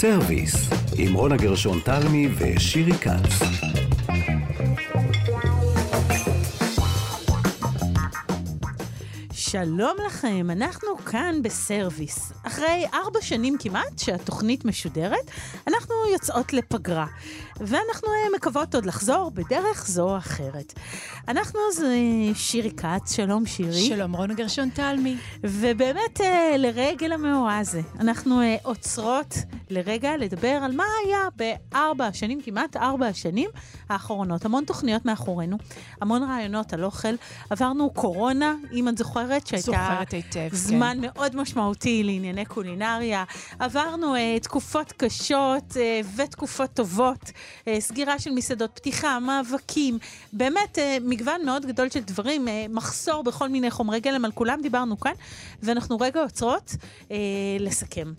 סרוויס, 0.00 0.54
עם 0.96 1.14
רונה 1.14 1.36
גרשון 1.36 1.80
תלמי 1.80 2.28
ושירי 2.38 2.92
כץ. 2.92 3.42
שלום 9.32 9.96
לכם, 10.06 10.50
אנחנו 10.50 10.96
כאן 10.96 11.42
בסרוויס. 11.42 12.32
אחרי 12.42 12.86
ארבע 12.94 13.20
שנים 13.20 13.56
כמעט 13.58 13.98
שהתוכנית 13.98 14.64
משודרת, 14.64 15.30
אנחנו 15.68 15.94
יוצאות 16.12 16.52
לפגרה. 16.52 17.06
ואנחנו 17.60 18.08
אה, 18.08 18.36
מקוות 18.36 18.74
עוד 18.74 18.86
לחזור 18.86 19.30
בדרך 19.34 19.86
זו 19.86 20.10
או 20.10 20.16
אחרת. 20.16 20.72
אנחנו 21.28 21.60
זה 21.74 21.96
שירי 22.34 22.70
כץ, 22.70 23.16
שלום 23.16 23.46
שירי. 23.46 23.88
שלום 23.88 24.16
רונה 24.16 24.34
גרשון 24.34 24.68
תלמי. 24.70 25.16
ובאמת 25.44 26.20
אה, 26.20 26.56
לרגל 26.58 27.12
המאורע 27.12 27.56
הזה, 27.56 27.80
אנחנו 28.00 28.40
אה, 28.40 28.56
עוצרות 28.62 29.34
לרגע 29.70 30.16
לדבר 30.16 30.58
על 30.62 30.76
מה 30.76 30.84
היה 31.04 31.18
בארבע 31.36 32.06
השנים, 32.06 32.42
כמעט 32.42 32.76
ארבע 32.76 33.06
השנים 33.06 33.50
האחרונות. 33.88 34.44
המון 34.44 34.64
תוכניות 34.64 35.04
מאחורינו, 35.04 35.56
המון 36.00 36.22
רעיונות 36.22 36.72
על 36.72 36.84
אוכל. 36.84 37.14
עברנו 37.50 37.90
קורונה, 37.90 38.54
אם 38.72 38.88
את 38.88 38.98
זוכרת, 38.98 39.46
שהייתה 39.46 40.02
היטב, 40.12 40.48
זמן 40.52 40.98
כן. 41.02 41.08
מאוד 41.12 41.36
משמעותי 41.36 42.02
לענייני 42.04 42.44
קולינריה. 42.44 43.24
עברנו 43.58 44.14
אה, 44.14 44.36
תקופות 44.42 44.92
קשות 44.92 45.76
אה, 45.76 46.00
ותקופות 46.16 46.70
טובות. 46.74 47.32
אה, 47.68 47.80
סגירה 47.80 48.18
של 48.18 48.30
מסעדות, 48.30 48.70
פתיחה, 48.74 49.18
מאבקים, 49.18 49.98
באמת 50.32 50.78
אה, 50.78 50.96
מגוון 51.02 51.44
מאוד 51.44 51.66
גדול 51.66 51.90
של 51.90 52.00
דברים, 52.00 52.48
אה, 52.48 52.66
מחסור 52.68 53.22
בכל 53.22 53.48
מיני 53.48 53.70
חומרי 53.70 54.00
גלם, 54.00 54.24
על 54.24 54.32
כולם 54.32 54.58
דיברנו 54.62 55.00
כאן, 55.00 55.12
ואנחנו 55.62 55.96
רגע 56.00 56.20
עוצרות 56.20 56.76
לסכם. 57.60 58.12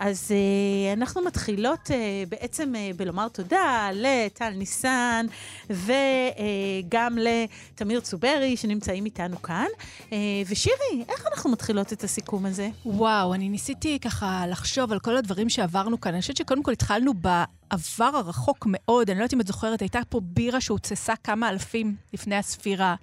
אז 0.00 0.30
uh, 0.30 0.98
אנחנו 0.98 1.22
מתחילות 1.22 1.86
uh, 1.86 1.92
בעצם 2.28 2.72
uh, 2.74 2.96
בלומר 2.96 3.28
תודה 3.28 3.88
לטל 3.92 4.50
ניסן 4.50 5.26
וגם 5.70 7.18
uh, 7.18 7.20
לתמיר 7.20 8.00
צוברי 8.00 8.56
שנמצאים 8.56 9.04
איתנו 9.04 9.42
כאן. 9.42 9.66
Uh, 10.10 10.12
ושירי, 10.48 11.04
איך 11.08 11.26
אנחנו 11.32 11.50
מתחילות 11.50 11.92
את 11.92 12.04
הסיכום 12.04 12.46
הזה? 12.46 12.68
וואו, 12.86 13.34
אני 13.34 13.48
ניסיתי 13.48 13.98
ככה 13.98 14.44
לחשוב 14.46 14.92
על 14.92 14.98
כל 14.98 15.16
הדברים 15.16 15.48
שעברנו 15.48 16.00
כאן. 16.00 16.12
אני 16.12 16.20
חושבת 16.20 16.36
שקודם 16.36 16.62
כל 16.62 16.72
התחלנו 16.72 17.14
בעבר 17.14 18.10
הרחוק 18.16 18.66
מאוד, 18.68 19.10
אני 19.10 19.18
לא 19.18 19.24
יודעת 19.24 19.34
אם 19.34 19.40
את 19.40 19.46
זוכרת, 19.46 19.80
הייתה 19.80 20.00
פה 20.08 20.20
בירה 20.22 20.60
שהוצסה 20.60 21.16
כמה 21.24 21.48
אלפים 21.48 21.96
לפני 22.12 22.36
הספירה. 22.36 22.94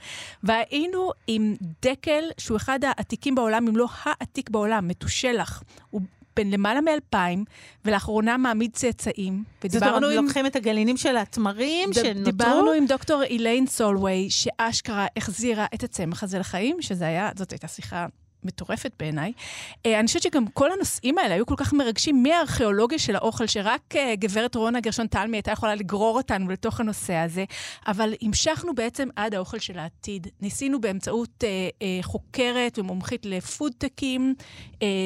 והיינו 0.44 1.11
עם 1.28 1.56
דקל, 1.82 2.23
שהוא 2.38 2.58
אחד 2.58 2.80
העתיקים 2.84 3.36
בעולם, 3.36 3.67
אם 3.67 3.76
לא 3.76 3.88
העתיק 4.04 4.50
בעולם, 4.50 4.88
מתושלח. 4.88 5.64
הוא 5.89 6.02
בן 6.38 6.49
למעלה 6.52 6.81
מאלפיים, 6.81 7.45
ולאחרונה 7.85 8.38
מעמיד 8.38 8.71
צאצאים. 8.73 9.43
זאת 9.67 9.83
אומרת, 9.83 10.03
עם... 10.03 10.25
לוקחים 10.25 10.45
את 10.45 10.55
הגלינים 10.55 10.97
של 10.97 11.17
התמרים 11.17 11.89
ד... 11.89 11.93
שנותרו? 11.93 12.23
דיברנו 12.23 12.71
עם 12.71 12.85
דוקטור 12.85 13.23
איליין 13.23 13.67
סולווי, 13.67 14.30
שאשכרה 14.30 15.05
החזירה 15.17 15.65
את 15.73 15.83
הצמח 15.83 16.23
הזה 16.23 16.39
לחיים, 16.39 16.81
שזה 16.81 17.08
היה, 17.08 17.30
זאת 17.35 17.52
הייתה 17.52 17.67
שיחה 17.67 18.05
מטורפת 18.48 18.92
בעיניי. 19.00 19.31
Uh, 19.73 19.90
אני 20.00 20.08
חושבת 20.08 20.22
שגם 20.22 20.48
כל 20.48 20.72
הנושאים 20.72 21.17
האלה 21.17 21.34
היו 21.34 21.45
כל 21.45 21.56
כך 21.58 21.73
מרגשים 21.73 22.23
מהארכיאולוגיה 22.23 23.00
של 23.00 23.16
האוכל, 23.16 23.48
שרק 23.48 23.81
uh, 23.94 23.98
גברת 24.16 24.56
רונה 24.56 24.80
גרשון 24.80 25.08
תלמי 25.08 25.38
הייתה 25.38 25.52
יכולה 25.52 25.76
לגרור 25.76 26.17
אותנו 26.17 26.50
לתוך 26.50 26.80
הנושא 26.80 27.14
הזה, 27.14 27.45
אבל 27.88 28.14
המשכנו 28.22 28.76
בעצם 28.76 29.08
עד 29.16 29.36
האוכל 29.36 29.59
של 29.59 29.80
העתיד. 29.80 30.28
ניסינו 30.42 30.81
באמצעות 30.81 31.44
uh, 31.44 32.04
חוקרת 32.04 32.80
ומומחית 32.80 33.26
לפודטקים, 33.26 34.36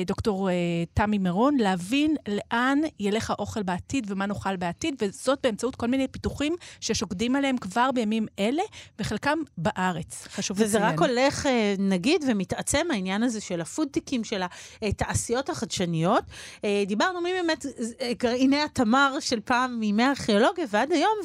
דוקטור 0.05 0.49
תמי 0.93 1.17
מירון, 1.17 1.57
להבין 1.57 2.15
לאן 2.27 2.79
ילך 2.99 3.29
האוכל 3.29 3.63
בעתיד 3.63 4.11
ומה 4.11 4.25
נאכל 4.25 4.55
בעתיד, 4.55 4.95
וזאת 5.01 5.39
באמצעות 5.43 5.75
כל 5.75 5.87
מיני 5.87 6.07
פיתוחים 6.07 6.55
ששוקדים 6.79 7.35
עליהם 7.35 7.57
כבר 7.57 7.89
בימים 7.91 8.25
אלה, 8.39 8.63
וחלקם 8.99 9.39
בארץ. 9.57 10.27
חשוב 10.27 10.57
לציין. 10.57 10.67
וזה 10.67 10.87
רק 10.87 10.99
הולך, 10.99 11.49
נגיד, 11.79 12.23
ומתעצם 12.27 12.87
העניין 12.91 13.23
הזה. 13.23 13.30
הזה 13.31 13.41
של 13.41 13.61
הפודטיקים, 13.61 14.23
של 14.23 14.41
התעשיות 14.81 15.49
החדשניות. 15.49 16.23
אה, 16.63 16.83
דיברנו 16.87 17.21
מי 17.21 17.33
באמת 17.33 17.65
אה, 18.01 18.11
גרעיני 18.17 18.61
התמר 18.61 19.17
של 19.19 19.39
פעם, 19.39 19.79
מימי 19.79 20.03
הארכיאולוגיה 20.03 20.65
ועד 20.69 20.91
היום, 20.91 21.17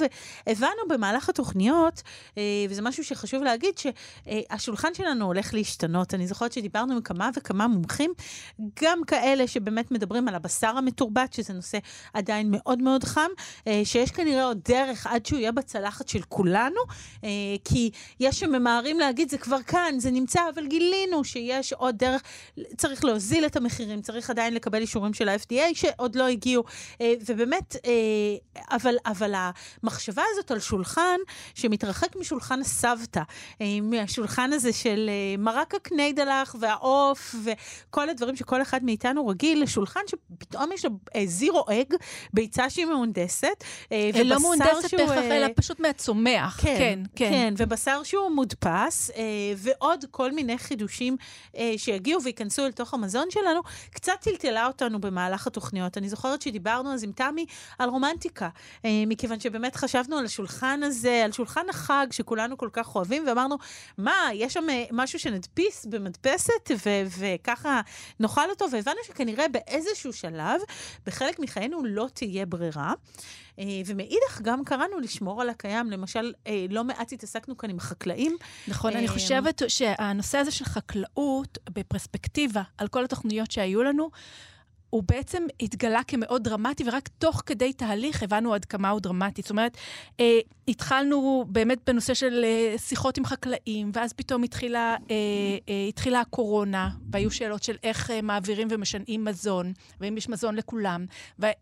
והבנו 0.47 0.89
במהלך 0.89 1.29
התוכניות, 1.29 2.03
אה, 2.39 2.43
וזה 2.71 2.83
משהו 2.83 3.05
שחשוב 3.05 3.43
להגיד, 3.43 3.75
שהשולחן 3.79 4.95
שלנו 4.95 5.25
הולך 5.25 5.55
להשתנות. 5.55 6.15
אני 6.15 6.27
זוכרת 6.27 6.53
שדיברנו 6.53 6.93
עם 6.93 7.01
כמה 7.01 7.31
וכמה 7.37 7.69
מומחים, 7.69 8.13
גם 8.83 8.99
כאלה 9.07 9.47
שבאמת 9.47 9.91
מדברים 9.91 10.29
על 10.29 10.35
הבשר 10.35 10.77
המתורבת, 10.77 11.33
שזה 11.33 11.53
נושא 11.53 11.79
עדיין 12.15 12.47
מאוד 12.51 12.83
מאוד 12.83 13.05
חם, 13.05 13.31
שיש 13.85 14.11
כנראה 14.11 14.45
עוד 14.45 14.59
דרך 14.69 15.07
עד 15.07 15.27
שהוא 15.27 15.39
יהיה 15.39 15.53
בצלחת 15.53 16.09
של 16.09 16.23
כולנו, 16.29 16.81
כי 17.65 17.91
יש 18.21 18.41
שממהרים 18.41 18.99
להגיד, 18.99 19.31
זה 19.31 19.39
כבר 19.39 19.63
כאן, 19.63 19.95
זה 19.99 20.11
נמצא, 20.11 20.41
אבל 20.55 20.67
גילינו 20.67 21.25
שיש 21.25 21.73
דרך, 21.95 22.23
צריך 22.77 23.05
להוזיל 23.05 23.47
את 23.47 23.57
המחירים, 23.57 24.03
צריך 24.03 24.31
עדיין 24.31 24.55
לקבל 24.55 24.81
אישורים 24.81 25.15
של 25.15 25.29
ה-FDA 25.29 25.75
שעוד 25.75 26.15
לא 26.15 26.27
הגיעו, 26.27 26.65
אה, 27.01 27.15
ובאמת, 27.27 27.77
אה, 27.87 27.91
אבל, 28.77 28.95
אבל 29.07 29.35
המחשבה 29.83 30.23
הזאת 30.33 30.51
על 30.51 30.61
שולחן 30.61 31.17
שמתרחק 31.55 32.17
משולחן 32.17 32.61
הסבתא, 32.61 33.23
אה, 33.61 33.67
מהשולחן 33.83 34.53
הזה 34.53 34.73
של 34.73 35.11
מרק 35.39 35.75
הקניידלח 35.75 36.57
והעוף 36.61 37.35
וכל 37.45 38.09
הדברים 38.09 38.37
שכל 38.37 38.63
אחד 38.63 38.85
מאיתנו 38.85 39.27
רגיל, 39.27 39.63
לשולחן 39.63 40.01
שפתאום 40.07 40.73
יש 40.73 40.85
לו 40.85 40.91
זירו 41.27 41.65
אג, 41.71 41.95
ביצה 42.33 42.71
שהיא 42.71 42.85
מהונדסת, 42.87 43.65
ובשר 43.91 44.23
לא 44.25 44.41
מהונדסת 44.41 44.89
שהוא... 44.89 45.01
בהכרח, 45.01 45.25
אלא 45.25 45.47
פשוט 45.57 45.81
מהצומח. 45.81 46.61
כן, 46.63 46.77
כן, 46.79 47.01
כן. 47.17 47.31
כן, 47.31 47.55
ובשר 47.57 48.03
שהוא 48.03 48.31
מודפס, 48.31 49.11
ועוד 49.57 50.05
כל 50.11 50.33
מיני 50.33 50.59
חידושים 50.59 51.17
שיגיעו 51.79 52.23
וייכנסו 52.23 52.67
אל 52.67 52.73
תוך 52.73 52.95
המזון 52.95 53.31
שלנו, 53.31 53.61
קצת 53.91 54.13
טלטלה 54.21 54.67
אותנו 54.67 55.01
במהלך 55.01 55.47
התוכניות. 55.47 55.99
אני 55.99 56.09
זוכרת 56.09 56.43
שדיברנו 56.43 56.93
אז 56.93 57.05
עם 57.05 57.13
תמי 57.13 57.47
על 57.79 57.89
רומנטיקה, 57.89 58.49
אה, 58.85 58.91
מכיוון 59.07 59.41
שבאמת 59.41 59.77
חשבנו 59.77 60.19
על 60.19 60.25
השולחן 60.25 60.83
הזה, 60.83 61.23
על 61.25 61.33
שולחן 61.33 61.69
החג 61.69 62.07
שכולנו 62.11 62.57
כל 62.59 62.69
כך 62.73 62.95
אוהבים, 62.95 63.25
ואמרנו, 63.27 63.57
מה, 63.99 64.17
יש 64.35 64.55
שם 64.55 64.71
אה, 64.71 64.85
משהו 64.93 65.19
שנדפיס 65.19 65.87
במדפסת 65.87 66.71
ו- 66.87 67.03
וככה 67.19 67.81
נאכל 68.21 68.51
אותו, 68.51 68.67
והבנו 68.73 68.97
שכנראה 69.07 69.49
באיזשהו 69.49 70.13
שלב, 70.13 70.61
בחלק 71.07 71.39
מחיינו 71.39 71.85
לא 71.85 72.07
תהיה 72.15 72.47
ברירה. 72.47 72.93
אה, 73.59 73.65
ומאידך 73.87 74.41
גם 74.43 74.65
קראנו 74.65 75.01
לשמור 75.01 75.43
על 75.43 75.49
הקיים. 75.49 75.91
למשל, 75.91 76.33
אה, 76.47 76.67
לא 76.71 76.85
מעט 76.85 77.13
התעסקנו 77.13 77.57
כאן 77.57 77.71
עם 77.71 77.81
חקלאים. 77.81 78.37
נכון, 78.69 78.93
אני 78.93 79.07
אה, 79.07 79.13
חושבת 79.13 79.63
שהנושא 79.69 80.39
הזה 80.39 80.51
של 80.51 80.65
חקלאות, 80.65 81.59
בפרספקטיבה 81.71 82.63
על 82.79 82.89
כל 82.89 83.05
התוכניות 83.05 83.51
שהיו 83.51 83.83
לנו, 83.83 84.11
הוא 84.91 85.03
בעצם 85.03 85.43
התגלה 85.61 86.01
כמאוד 86.09 86.45
דרמטי, 86.45 86.85
ורק 86.87 87.09
תוך 87.19 87.43
כדי 87.47 87.73
תהליך 87.73 88.23
הבנו 88.23 88.55
עד 88.55 88.65
כמה 88.65 88.91
הוא 88.91 89.01
דרמטי. 89.01 89.43
זאת 89.43 89.51
אומרת, 89.51 89.77
התחלנו 90.69 91.45
באמת 91.49 91.79
בנושא 91.87 92.15
של 92.15 92.45
אה, 92.45 92.79
שיחות 92.79 93.19
עם 93.19 93.25
חקלאים, 93.25 93.91
ואז 93.95 94.13
פתאום 94.13 94.43
התחילה, 94.43 94.97
אה, 95.11 95.17
אה, 95.69 95.87
התחילה 95.89 96.21
הקורונה, 96.21 96.91
והיו 97.13 97.31
שאלות 97.31 97.63
של 97.63 97.77
איך 97.83 98.11
מעבירים 98.23 98.69
ומשנעים 98.71 99.25
מזון, 99.25 99.73
ואם 100.01 100.17
יש 100.17 100.29
מזון 100.29 100.57
לכולם. 100.57 101.07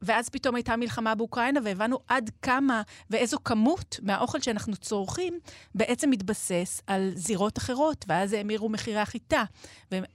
ואז 0.02 0.28
פתאום 0.28 0.54
הייתה 0.54 0.76
מלחמה 0.76 1.14
באוקראינה, 1.14 1.60
והבנו 1.64 1.98
עד 2.08 2.30
כמה 2.42 2.82
ואיזו 3.10 3.38
כמות 3.44 4.00
מהאוכל 4.02 4.40
שאנחנו 4.40 4.76
צורכים 4.76 5.38
בעצם 5.74 6.10
מתבסס 6.10 6.82
על 6.86 7.10
זירות 7.14 7.58
אחרות, 7.58 8.04
ואז 8.08 8.32
האמירו 8.32 8.68
מחירי 8.68 9.00
החיטה, 9.00 9.44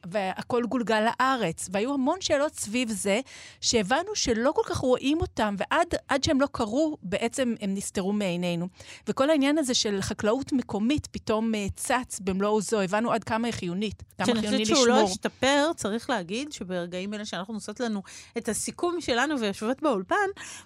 והכול 0.05 0.65
גולגל 0.65 1.03
לארץ, 1.19 1.69
והיו 1.71 1.93
המון 1.93 2.21
שאלות 2.21 2.55
סביב 2.55 2.89
זה, 2.91 3.19
שהבנו 3.61 4.15
שלא 4.15 4.51
כל 4.55 4.61
כך 4.65 4.77
רואים 4.77 5.21
אותם, 5.21 5.55
ועד 5.57 6.23
שהם 6.23 6.41
לא 6.41 6.47
קרו, 6.51 6.97
בעצם 7.03 7.55
הם 7.61 7.73
נסתרו 7.73 8.13
מעינינו. 8.13 8.67
וכל 9.07 9.29
העניין 9.29 9.57
הזה 9.57 9.73
של 9.73 10.01
חקלאות 10.01 10.53
מקומית 10.53 11.07
פתאום 11.07 11.51
uh, 11.53 11.57
צץ 11.75 12.19
במלוא 12.19 12.49
עוזו, 12.49 12.81
הבנו 12.81 13.11
עד 13.11 13.23
כמה 13.23 13.47
היא 13.47 13.53
חיונית, 13.53 14.03
כמה 14.17 14.25
חיוני 14.25 14.41
לשמור. 14.41 14.51
שאני 14.51 14.63
חושבת 14.63 14.77
שהוא 14.77 14.87
לא 14.87 15.03
השתפר, 15.03 15.71
צריך 15.75 16.09
להגיד 16.09 16.51
שברגעים 16.51 17.13
אלה 17.13 17.25
שאנחנו 17.25 17.53
נושאות 17.53 17.79
לנו 17.79 18.01
את 18.37 18.49
הסיכום 18.49 19.01
שלנו 19.01 19.39
ויושבות 19.39 19.81
באולפן, 19.81 20.15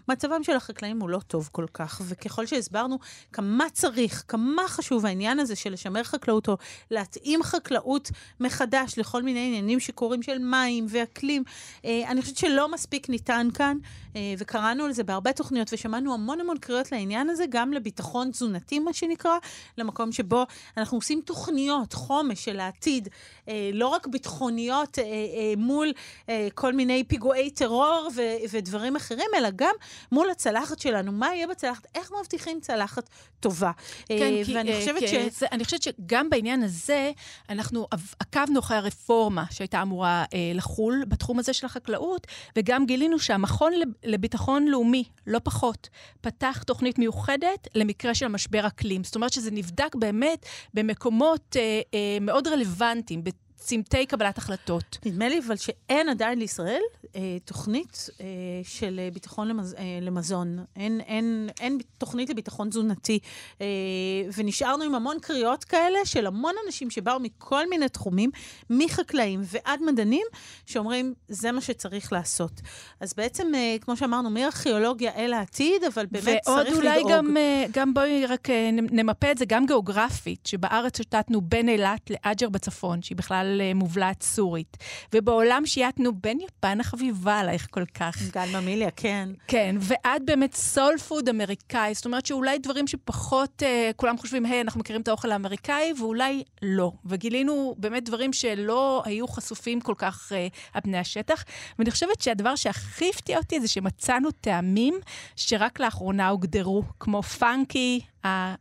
מצבם 0.08 0.44
של 0.44 0.56
החקלאים 0.56 1.02
הוא 1.02 1.10
לא 1.10 1.20
טוב 1.28 1.50
כל 1.52 1.66
כך. 1.74 2.02
וככל 2.06 2.46
שהסברנו 2.46 3.00
כמה 3.34 3.70
צריך, 3.74 4.24
כמה 4.28 4.68
חשוב 4.68 5.06
העניין 5.06 5.40
הזה 5.40 5.56
של 5.56 5.74
לשמר 5.74 6.04
חקלאות 6.04 6.48
או 6.50 6.58
להתאים 6.92 7.44
חקלאות 7.44 8.12
מחדש 8.40 8.94
לכל 8.98 9.24
מיני 9.24 9.48
עניינים 9.48 9.80
שקורים 9.80 10.24
של 10.24 10.38
מים 10.38 10.86
ואקלים, 10.90 11.44
אה, 11.86 12.02
אני 12.08 12.22
חושבת 12.22 12.38
שלא 12.38 12.72
מספיק 12.72 13.10
ניתן 13.10 13.48
כאן, 13.54 13.78
אה, 14.16 14.34
וקראנו 14.38 14.86
על 14.86 14.92
זה 14.92 15.04
בהרבה 15.04 15.34
תוכניות 15.34 15.74
ושמענו 15.74 16.14
המון 16.14 16.40
המון 16.40 16.58
קריאות 16.58 16.92
לעניין 16.92 17.30
הזה, 17.30 17.46
גם 17.50 17.74
לביטחון. 17.74 18.03
ביטחון 18.04 18.32
תזונתי, 18.32 18.80
מה 18.80 18.94
שנקרא, 18.94 19.38
למקום 19.78 20.12
שבו 20.12 20.46
אנחנו 20.78 20.98
עושים 20.98 21.22
תוכניות 21.26 21.94
חומש 21.94 22.46
של 22.46 22.60
העתיד, 22.60 23.10
אה, 23.48 23.70
לא 23.74 23.88
רק 23.88 24.08
ביטחוניות 24.08 25.00
אה, 25.00 25.04
אה, 25.04 25.54
מול 25.58 25.92
אה, 26.30 26.48
כל 26.56 26.74
מיני 26.74 27.04
פיגועי 27.04 27.52
טרור 27.52 28.10
ו- 28.16 28.22
ודברים 28.52 28.96
אחרים, 28.96 29.28
אלא 29.38 29.50
גם 29.56 29.74
מול 30.12 30.30
הצלחת 30.30 30.80
שלנו. 30.80 31.12
מה 31.12 31.36
יהיה 31.36 31.48
בצלחת? 31.48 31.88
איך 31.96 32.12
מבטיחים 32.20 32.60
צלחת 32.62 33.10
טובה? 33.40 33.72
כן, 34.06 34.16
אה, 34.22 34.42
כי, 34.46 34.56
ואני 34.56 34.74
אה, 34.74 34.80
חושבת 34.80 35.00
כי 35.00 35.08
ש... 35.08 35.40
זה, 35.40 35.46
אני 35.52 35.64
חושבת 35.66 35.82
שגם 35.84 36.30
בעניין 36.30 36.64
הזה, 36.64 37.12
אנחנו 37.50 37.88
עקבנו 38.20 38.60
אחרי 38.60 38.78
הרפורמה 38.78 39.44
שהייתה 39.52 39.82
אמורה 39.82 40.26
אה, 40.34 40.52
לחול 40.54 41.04
בתחום 41.08 41.40
הזה 41.40 41.54
של 41.54 41.66
החקלאות, 41.66 42.28
וגם 42.56 42.86
גילינו 42.86 43.20
שהמכון 43.20 43.74
לב- 43.74 43.94
לביטחון 44.04 44.68
לאומי, 44.68 45.04
לא 45.28 45.40
פחות, 45.44 45.90
פתח 46.22 46.64
תוכנית 46.64 47.00
מיוחדת 47.00 47.68
למקרה 47.94 48.16
של 48.16 48.28
משבר 48.28 48.68
אקלים. 48.68 49.04
זאת 49.04 49.16
אומרת 49.16 49.34
שזה 49.34 49.52
נבדק 49.52 49.96
באמת 49.96 50.46
במקומות 50.74 51.56
אה, 51.60 51.82
אה, 51.94 52.18
מאוד 52.22 52.48
רלוונטיים, 52.48 53.24
בצמתי 53.64 54.06
קבלת 54.06 54.38
החלטות. 54.38 54.98
נדמה 55.06 55.30
לי 55.30 55.40
אבל 55.48 55.56
שאין 55.56 56.10
עדיין 56.10 56.40
לישראל 56.40 56.82
אה, 57.16 57.38
תוכנית 57.46 58.10
אה, 58.22 58.26
של 58.64 59.00
אה, 59.00 59.10
ביטחון 59.14 59.48
למז, 59.48 59.76
אה, 59.78 59.84
למזון. 60.02 60.66
אין, 60.76 61.02
אין, 61.02 61.50
אין 61.60 61.78
תוכנית 61.98 62.30
לביטחון 62.30 62.70
תזונתי. 62.70 63.20
אה, 63.62 63.66
ונשארנו 64.38 64.84
עם 64.84 64.96
המון 64.96 65.18
קריאות 65.22 65.64
כאלה 65.64 66.00
של 66.06 66.28
המון 66.28 66.54
אנשים 66.66 66.90
שבאו 66.90 67.20
מכל 67.20 67.70
מיני 67.70 67.90
תחומים, 67.90 68.32
מחקלאים 68.70 69.42
ועד 69.44 69.82
מדענים, 69.82 70.28
שאומרים, 70.66 71.14
זה 71.28 71.52
מה 71.52 71.62
שצריך 71.62 72.14
לעשות. 72.14 72.62
אז 73.00 73.14
בעצם, 73.18 73.52
אה, 73.56 73.76
כמו 73.82 73.98
שאמרנו, 73.98 74.30
מארכיאולוגיה 74.30 75.12
אל 75.16 75.34
העתיד, 75.34 75.84
אבל 75.94 76.06
באמת 76.06 76.42
צריך 76.44 76.68
לדאוג. 76.68 76.84
ועוד 76.84 76.86
אולי 76.86 77.04
גם, 77.10 77.38
אה, 77.38 77.66
גם 77.72 77.94
בואי 77.94 78.26
רק 78.26 78.50
אה, 78.50 78.70
נמפה 78.72 79.32
את 79.32 79.38
זה 79.38 79.46
גם 79.46 79.66
גיאוגרפית, 79.66 80.46
שבארץ 80.46 80.98
שתתנו 80.98 81.42
בין 81.42 81.70
אילת 81.70 82.10
לאג'ר 82.10 82.50
בצפון, 82.50 83.02
שהיא 83.02 83.18
בכלל 83.18 83.53
אה, 83.62 83.74
מובלעת 83.74 84.24
סורית, 84.24 84.78
ובעולם 85.14 85.66
שייתנו 85.66 86.12
בין 86.14 86.40
יפן 86.42 86.80
החביבה 86.80 87.40
עלייך 87.40 87.68
כל 87.72 87.86
כך. 87.86 88.18
גל 88.32 88.62
ממיליה, 88.62 88.92
כן. 88.92 89.30
כן, 89.48 89.76
ועד 89.80 90.26
באמת 90.26 90.54
סול 90.54 90.98
פוד 90.98 91.30
אמריקאי, 91.30 91.94
זאת 91.94 92.06
אומרת 92.06 92.26
שאולי 92.26 92.58
דברים 92.58 92.88
שפחות, 92.88 93.64
אה, 93.64 93.92
כולם 93.96 94.18
חושבים, 94.18 94.46
היי, 94.46 94.62
אנחנו 94.62 94.80
מכירים 94.80 95.02
את 95.02 95.08
האוכל 95.08 95.32
האמריקאי, 95.32 95.94
ואולי 96.00 96.44
לא. 96.62 96.92
וגילינו 97.06 97.76
באמת 97.78 98.04
דברים 98.06 98.34
שלא 98.34 99.02
היו 99.06 99.28
חשופים 99.28 99.82
כל 99.82 99.96
כך 99.98 100.32
אה, 100.36 100.48
על 100.74 100.82
פני 100.82 100.98
השטח. 100.98 101.44
ואני 101.80 101.92
חושבת 101.92 102.22
שהדבר 102.22 102.56
שהכי 102.56 103.10
הפתיע 103.10 103.38
אותי 103.38 103.60
זה 103.60 103.68
שמצאנו 103.68 104.32
טעמים 104.32 105.00
שרק 105.36 105.80
לאחרונה 105.80 106.30
הוגדרו, 106.30 106.84
כמו 107.00 107.24
פאנקי, 107.24 108.02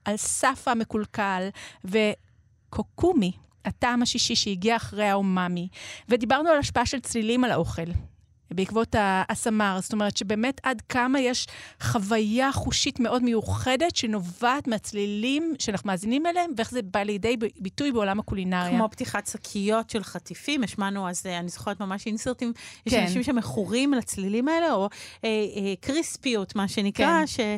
על 0.05 0.17
סף 0.17 0.69
המקולקל, 0.69 1.49
וקוקומי. 1.85 3.33
הטעם 3.65 4.03
השישי 4.03 4.37
שהגיע 4.37 4.77
אחרי 4.77 5.09
האומאמי, 5.09 5.69
ודיברנו 6.09 6.49
על 6.49 6.59
השפעה 6.59 6.87
של 6.87 7.01
צלילים 7.01 7.45
על 7.45 7.51
האוכל. 7.51 7.83
בעקבות 8.55 8.95
האסמר, 8.99 9.79
זאת 9.83 9.93
אומרת 9.93 10.17
שבאמת 10.17 10.61
עד 10.63 10.83
כמה 10.89 11.21
יש 11.21 11.47
חוויה 11.81 12.53
חושית 12.53 13.01
מאוד 13.01 13.23
מיוחדת 13.23 13.97
שנובעת 13.97 14.69
מהצלילים 14.69 15.55
שאנחנו 15.59 15.87
מאזינים 15.87 16.27
אליהם, 16.27 16.51
ואיך 16.57 16.71
זה 16.71 16.83
בא 16.83 17.01
לידי 17.01 17.37
ביטוי 17.59 17.93
בעולם 17.93 18.21
הקולינריה. 18.21 18.71
כמו 18.71 18.89
פתיחת 18.91 19.27
שקיות 19.27 19.91
של 19.91 20.03
חטיפים, 20.05 20.65
השמענו 20.65 21.09
אז, 21.09 21.27
אה, 21.27 21.39
אני 21.39 21.49
זוכרת 21.49 21.81
ממש 21.81 22.07
אינסרטים, 22.07 22.53
יש 22.87 22.95
כן. 22.95 23.03
אנשים 23.03 23.23
שמכורים 23.23 23.95
לצלילים 23.95 24.49
האלה, 24.49 24.73
או 24.73 24.89
אה, 25.25 25.29
אה, 25.29 25.75
קריספיות, 25.81 26.57
מה 26.57 26.69
שנקרא, 26.69 27.21
כן. 27.37 27.57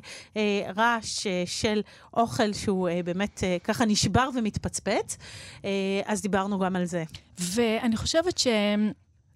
שרעש 0.75 1.26
אה, 1.26 1.43
של 1.46 1.81
אוכל 2.14 2.52
שהוא 2.52 2.88
אה, 2.88 3.00
באמת 3.02 3.44
אה, 3.44 3.56
ככה 3.64 3.85
נשבר 3.85 4.29
ומתפצפץ, 4.35 5.17
אה, 5.64 5.70
אז 6.05 6.23
דיברנו 6.23 6.58
גם 6.58 6.76
על 6.76 6.85
זה. 6.85 7.05
ואני 7.38 7.96
חושבת 7.96 8.38
ש... 8.38 8.46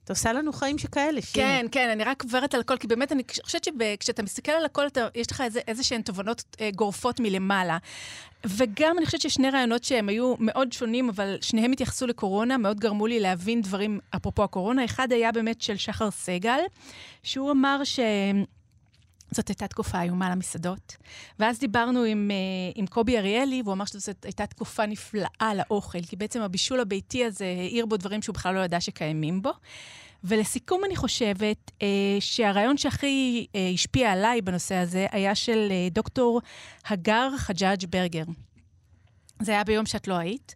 את 0.08 0.10
עושה 0.10 0.32
לנו 0.32 0.52
חיים 0.52 0.78
שכאלה, 0.78 1.22
שירי. 1.22 1.46
כן, 1.46 1.66
כן, 1.72 1.90
אני 1.90 2.04
רק 2.04 2.22
עוברת 2.22 2.54
על 2.54 2.60
הכל, 2.60 2.76
כי 2.76 2.86
באמת 2.86 3.12
אני 3.12 3.22
חושבת 3.44 3.64
שכשאתה 3.64 4.22
מסתכל 4.22 4.52
על 4.52 4.64
הכל, 4.64 4.86
אתה, 4.86 5.08
יש 5.14 5.30
לך 5.30 5.40
איזה, 5.40 5.60
איזה 5.68 5.82
שהן 5.82 6.02
תובנות 6.02 6.44
אה, 6.60 6.70
גורפות 6.74 7.20
מלמעלה. 7.20 7.78
וגם 8.44 8.98
אני 8.98 9.06
חושבת 9.06 9.20
ששני 9.20 9.50
רעיונות 9.50 9.84
שהם 9.84 10.08
היו 10.08 10.34
מאוד 10.38 10.72
שונים, 10.72 11.08
אבל 11.08 11.36
שניהם 11.40 11.72
התייחסו 11.72 12.06
לקורונה, 12.06 12.58
מאוד 12.58 12.80
גרמו 12.80 13.06
לי 13.06 13.20
להבין 13.20 13.62
דברים 13.62 14.00
אפרופו 14.16 14.44
הקורונה. 14.44 14.84
אחד 14.84 15.12
היה 15.12 15.32
באמת 15.32 15.62
של 15.62 15.76
שחר 15.76 16.10
סגל, 16.10 16.60
שהוא 17.22 17.50
אמר 17.50 17.84
ש... 17.84 18.00
זאת 19.30 19.48
הייתה 19.48 19.68
תקופה 19.68 20.02
איומה 20.02 20.30
למסעדות. 20.30 20.96
ואז 21.38 21.58
דיברנו 21.58 22.02
עם, 22.02 22.30
uh, 22.30 22.72
עם 22.74 22.86
קובי 22.86 23.18
אריאלי, 23.18 23.62
והוא 23.62 23.74
אמר 23.74 23.84
שזאת 23.84 24.24
הייתה 24.24 24.46
תקופה 24.46 24.86
נפלאה 24.86 25.52
לאוכל, 25.54 26.02
כי 26.02 26.16
בעצם 26.16 26.40
הבישול 26.40 26.80
הביתי 26.80 27.24
הזה 27.24 27.44
העיר 27.44 27.86
בו 27.86 27.96
דברים 27.96 28.22
שהוא 28.22 28.34
בכלל 28.34 28.54
לא 28.54 28.60
ידע 28.60 28.80
שקיימים 28.80 29.42
בו. 29.42 29.52
ולסיכום, 30.24 30.84
אני 30.84 30.96
חושבת 30.96 31.70
uh, 31.70 31.82
שהרעיון 32.20 32.76
שהכי 32.76 33.46
uh, 33.46 33.74
השפיע 33.74 34.12
עליי 34.12 34.42
בנושא 34.42 34.74
הזה 34.74 35.06
היה 35.12 35.34
של 35.34 35.68
uh, 35.68 35.94
דוקטור 35.94 36.40
הגר 36.86 37.30
חג'אג' 37.36 37.86
ברגר. 37.90 38.24
זה 39.42 39.52
היה 39.52 39.64
ביום 39.64 39.86
שאת 39.86 40.08
לא 40.08 40.14
היית. 40.14 40.54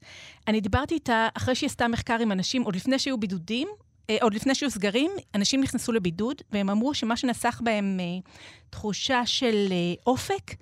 אני 0.49 0.61
דיברתי 0.61 0.95
איתה 0.95 1.29
אחרי 1.35 1.55
שהיא 1.55 1.67
עשתה 1.67 1.89
מחקר 1.89 2.19
עם 2.21 2.33
אנשים, 2.33 2.63
עוד 2.63 2.77
לפני 2.77 2.99
שהיו 2.99 3.19
בידודים, 3.19 3.69
אה, 3.69 3.82
עוד 4.21 4.35
לפני 4.35 4.55
שהיו 4.55 4.71
סגרים, 4.71 5.11
אנשים 5.35 5.61
נכנסו 5.61 5.93
לבידוד, 5.93 6.43
והם 6.53 6.71
אמרו 6.71 6.95
שמה 6.95 7.17
שנסח 7.17 7.61
בהם 7.65 8.01
אה, 8.01 8.31
תחושה 8.71 9.27
של 9.27 9.69
אה, 9.71 9.95
אופק 10.07 10.55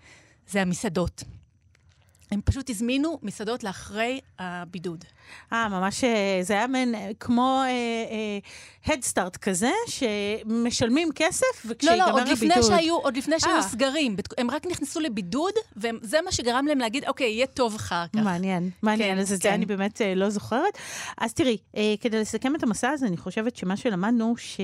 זה 0.49 0.63
המסעדות. 0.63 1.25
הם 2.31 2.41
פשוט 2.45 2.71
הזמינו 2.71 3.19
מסעדות 3.23 3.65
לאחרי 3.65 4.21
הבידוד. 4.39 5.05
אה, 5.53 5.69
ממש, 5.69 6.05
אה, 6.05 6.39
זה 6.43 6.53
היה 6.55 6.67
מעין 6.67 6.95
אה, 6.95 7.11
כמו 7.21 7.63
הדסטארט 8.87 9.37
כזה, 9.37 9.71
שמשלמים 9.87 11.09
כסף, 11.15 11.65
לא, 11.65 11.71
וכשיגמר 11.71 11.97
לא, 11.97 12.03
הבידוד... 12.03 12.29
עוד 12.29 12.29
לפני 12.29 12.63
שהיו, 12.63 12.97
עוד 12.97 13.17
לפני 13.17 13.41
שהיו 13.41 13.57
אה. 13.57 13.63
סגרים. 13.63 14.17
הם 14.39 14.51
רק 14.51 14.67
נכנסו 14.67 15.01
לבידוד, 15.01 15.53
וזה 15.77 16.19
מה 16.25 16.33
שגרם 16.33 16.67
להם 16.67 16.79
להגיד, 16.79 17.05
אוקיי, 17.05 17.27
יהיה 17.27 17.47
טוב 17.47 17.75
אחר 17.75 18.05
כך. 18.07 18.23
מעניין, 18.23 18.71
מעניין, 18.83 19.15
כן, 19.15 19.21
אז 19.21 19.33
את 19.33 19.43
כן. 19.43 19.49
זה 19.49 19.55
אני 19.55 19.67
באמת 19.67 20.03
אה, 20.03 20.15
לא 20.15 20.31
זוכרת. 20.31 20.79
אז 21.19 21.35
תראי, 21.35 21.57
אה, 21.77 21.95
כדי 22.01 22.21
לסכם 22.21 22.57
את 22.57 22.63
המסע 22.63 22.91
הזה, 22.91 23.07
אני 23.07 23.17
חושבת 23.17 23.57
שמה 23.57 23.77
שלמדנו, 23.77 24.35
ש... 24.37 24.61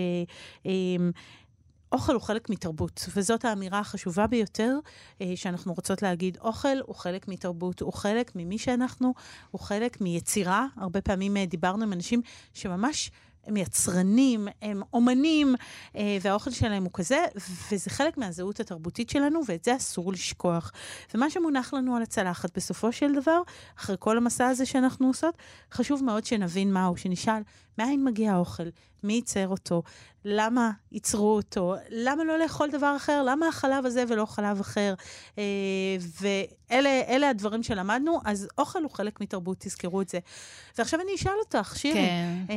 אה, 0.66 0.72
אוכל 1.96 2.14
הוא 2.14 2.22
חלק 2.22 2.50
מתרבות, 2.50 3.08
וזאת 3.16 3.44
האמירה 3.44 3.78
החשובה 3.78 4.26
ביותר 4.26 4.78
אה, 5.20 5.32
שאנחנו 5.34 5.74
רוצות 5.74 6.02
להגיד. 6.02 6.38
אוכל 6.40 6.78
הוא 6.86 6.94
חלק 6.94 7.28
מתרבות, 7.28 7.80
הוא 7.80 7.92
חלק 7.92 8.32
ממי 8.34 8.58
שאנחנו, 8.58 9.14
הוא 9.50 9.60
חלק 9.60 10.00
מיצירה. 10.00 10.66
הרבה 10.76 11.00
פעמים 11.00 11.36
אה, 11.36 11.46
דיברנו 11.46 11.84
עם 11.84 11.92
אנשים 11.92 12.22
שממש... 12.54 13.10
הם 13.46 13.56
יצרנים, 13.56 14.48
הם 14.62 14.82
אומנים, 14.92 15.54
אה, 15.96 16.18
והאוכל 16.20 16.50
שלהם 16.50 16.84
הוא 16.84 16.90
כזה, 16.94 17.24
וזה 17.72 17.90
חלק 17.90 18.18
מהזהות 18.18 18.60
התרבותית 18.60 19.10
שלנו, 19.10 19.40
ואת 19.46 19.64
זה 19.64 19.76
אסור 19.76 20.12
לשכוח. 20.12 20.72
ומה 21.14 21.30
שמונח 21.30 21.74
לנו 21.74 21.96
על 21.96 22.02
הצלחת, 22.02 22.56
בסופו 22.56 22.92
של 22.92 23.14
דבר, 23.14 23.42
אחרי 23.78 23.96
כל 23.98 24.16
המסע 24.16 24.46
הזה 24.46 24.66
שאנחנו 24.66 25.06
עושות, 25.06 25.34
חשוב 25.72 26.04
מאוד 26.04 26.24
שנבין 26.24 26.72
מהו, 26.72 26.96
שנשאל 26.96 27.42
מאין 27.78 28.04
מגיע 28.04 28.32
האוכל, 28.32 28.68
מי 29.02 29.12
ייצר 29.12 29.48
אותו, 29.48 29.82
למה 30.28 30.70
ייצרו 30.92 31.36
אותו, 31.36 31.74
למה 31.90 32.24
לא 32.24 32.38
לאכול 32.38 32.70
דבר 32.70 32.96
אחר, 32.96 33.22
למה 33.22 33.48
החלב 33.48 33.86
הזה 33.86 34.04
ולא 34.08 34.26
חלב 34.26 34.60
אחר. 34.60 34.94
אה, 35.38 35.44
ואלה 36.20 37.30
הדברים 37.30 37.62
שלמדנו, 37.62 38.20
אז 38.24 38.48
אוכל 38.58 38.82
הוא 38.82 38.90
חלק 38.90 39.20
מתרבות, 39.20 39.56
תזכרו 39.60 40.00
את 40.00 40.08
זה. 40.08 40.18
ועכשיו 40.78 41.00
אני 41.00 41.14
אשאל 41.14 41.32
אותך, 41.44 41.74
שירי, 41.76 41.94
כן. 41.94 42.34
אה, 42.50 42.56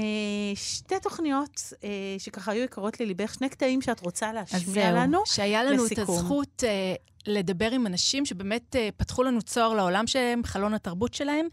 שתי 0.55 0.95
תוכניות 1.01 1.73
אה, 1.83 1.89
שככה 2.17 2.51
היו 2.51 2.63
יקרות 2.63 2.99
לליבך, 2.99 3.33
שני 3.33 3.49
קטעים 3.49 3.81
שאת 3.81 3.99
רוצה 3.99 4.33
להשמיע 4.33 4.63
זהו, 4.63 4.95
לנו. 4.95 5.21
שהיה 5.25 5.63
לנו 5.63 5.85
את 5.85 5.91
לסיכום. 5.91 6.15
הזכות 6.15 6.63
אה, 6.63 6.93
לדבר 7.27 7.71
עם 7.71 7.87
אנשים 7.87 8.25
שבאמת 8.25 8.75
פתחו 8.97 9.23
לנו 9.23 9.41
צוהר 9.41 9.73
לעולם 9.73 10.07
שלהם, 10.07 10.41
חלון 10.43 10.73
התרבות 10.73 11.13
שלהם. 11.13 11.47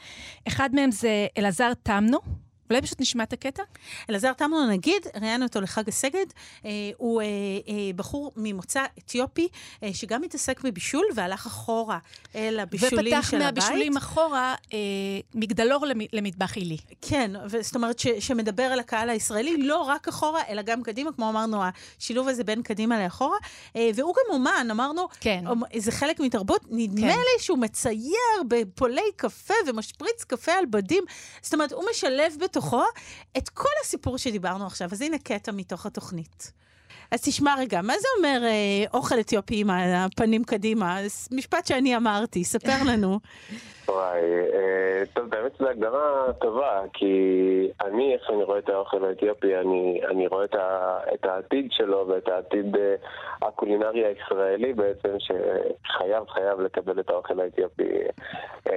אחד 0.48 0.74
מהם 0.74 0.90
זה 0.90 1.26
אלעזר 1.38 1.72
תמנו. 1.82 2.45
אולי 2.70 2.82
פשוט 2.82 3.00
נשמע 3.00 3.22
את 3.22 3.32
הקטע? 3.32 3.62
אלעזר 4.10 4.32
תמנו, 4.32 4.66
נגיד, 4.66 5.06
ראיינו 5.20 5.44
אותו 5.44 5.60
לחג 5.60 5.88
הסגד, 5.88 6.26
אה, 6.64 6.70
הוא 6.96 7.20
אה, 7.22 7.26
אה, 7.68 7.74
בחור 7.96 8.32
ממוצא 8.36 8.84
אתיופי, 8.98 9.48
אה, 9.82 9.94
שגם 9.94 10.20
מתעסק 10.22 10.60
בבישול 10.60 11.04
והלך 11.14 11.46
אחורה 11.46 11.98
אל 12.34 12.58
הבישולים 12.58 13.14
ופתח 13.18 13.30
של 13.30 13.36
הבית. 13.42 13.46
מהבישולים 13.64 13.96
אחורה 13.96 14.54
אה, 14.72 14.78
מגדלור 15.34 15.86
למ, 15.86 15.98
למטבח 16.12 16.56
עילי. 16.56 16.76
כן, 17.02 17.30
זאת 17.60 17.74
אומרת 17.74 17.98
ש- 17.98 18.06
שמדבר 18.18 18.62
על 18.62 18.78
הקהל 18.80 19.10
הישראלי, 19.10 19.56
לא 19.56 19.82
רק 19.82 20.08
אחורה, 20.08 20.40
אלא 20.48 20.62
גם 20.62 20.82
קדימה, 20.82 21.12
כמו 21.12 21.28
אמרנו, 21.30 21.62
השילוב 21.98 22.28
הזה 22.28 22.44
בין 22.44 22.62
קדימה 22.62 23.04
לאחורה. 23.04 23.36
אה, 23.76 23.90
והוא 23.94 24.14
גם 24.14 24.34
אומן, 24.34 24.68
אמרנו, 24.70 25.08
כן. 25.20 25.44
אומ- 25.46 25.78
זה 25.78 25.92
חלק 25.92 26.20
מתרבות. 26.20 26.60
נדמה 26.70 27.00
כן. 27.00 27.18
לי 27.18 27.42
שהוא 27.42 27.58
מצייר 27.58 28.12
בפולי 28.48 29.00
קפה 29.16 29.54
ומשפריץ 29.66 30.24
קפה 30.24 30.52
על 30.52 30.64
בדים. 30.70 31.04
זאת 31.42 31.54
אומרת, 31.54 31.72
הוא 31.72 31.84
משלב 31.90 32.32
בתוכו 32.56 32.82
את 33.38 33.48
כל 33.48 33.68
הסיפור 33.84 34.18
שדיברנו 34.18 34.66
עכשיו. 34.66 34.88
אז 34.92 35.02
הנה 35.02 35.18
קטע 35.18 35.52
מתוך 35.52 35.86
התוכנית. 35.86 36.52
אז 37.12 37.22
תשמע 37.22 37.54
רגע, 37.58 37.80
מה 37.82 37.92
זה 37.98 38.08
אומר 38.18 38.46
אה, 38.46 38.84
אוכל 38.94 39.20
אתיופי 39.20 39.60
עם 39.60 39.70
הפנים 39.70 40.44
קדימה? 40.44 40.98
משפט 41.32 41.66
שאני 41.66 41.96
אמרתי, 41.96 42.44
ספר 42.44 42.84
לנו. 42.90 43.18
וואי, 43.88 44.20
אה, 44.54 45.02
טוב, 45.14 45.30
באמת 45.30 45.52
זו 45.58 45.68
הגדרה 45.68 46.32
טובה, 46.40 46.80
כי 46.92 47.14
אני, 47.84 48.14
איך 48.14 48.22
שאני 48.26 48.44
רואה 48.44 48.58
את 48.58 48.68
האוכל 48.68 49.04
האתיופי, 49.04 49.56
אני, 49.56 50.00
אני 50.10 50.26
רואה 50.26 50.44
את, 50.44 50.54
ה, 50.54 50.98
את 51.14 51.24
העתיד 51.24 51.68
שלו 51.70 52.06
ואת 52.08 52.28
העתיד 52.28 52.76
אה, 52.76 52.94
הקולינרי 53.42 54.04
הישראלי 54.04 54.72
בעצם, 54.72 55.08
שחייב, 55.18 56.28
חייב 56.28 56.60
לקבל 56.60 57.00
את 57.00 57.10
האוכל 57.10 57.40
האתיופי 57.40 57.88
אה, 58.66 58.72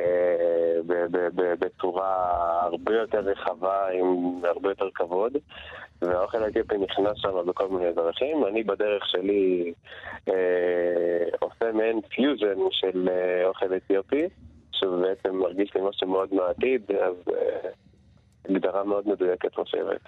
ב, 0.87 0.93
ב, 0.93 1.17
ב, 1.35 1.53
בצורה 1.59 2.29
הרבה 2.61 2.95
יותר 2.95 3.19
רחבה, 3.19 3.87
עם 3.93 4.41
הרבה 4.43 4.69
יותר 4.69 4.89
כבוד. 4.95 5.37
והאוכל 6.01 6.43
האתיופי 6.43 6.77
נכנס 6.77 7.17
שם 7.17 7.45
בכל 7.47 7.67
מיני 7.67 7.93
דרכים. 7.93 8.45
אני 8.45 8.63
בדרך 8.63 9.03
שלי 9.07 9.73
אה, 10.27 11.25
עושה 11.39 11.71
מעין 11.73 12.01
פיוז'ן 12.01 12.59
של 12.71 13.09
אה, 13.09 13.47
אוכל 13.47 13.75
אתיופי. 13.75 14.27
שהוא 14.79 15.01
בעצם 15.01 15.35
מרגיש 15.35 15.71
לי 15.75 15.81
משהו 15.89 16.07
מאוד 16.07 16.33
מעתיד, 16.33 16.91
אז 16.91 17.33
אה, 17.33 17.69
הגדרה 18.45 18.83
מאוד 18.83 19.07
מדויקת 19.07 19.55
חושבת. 19.55 20.01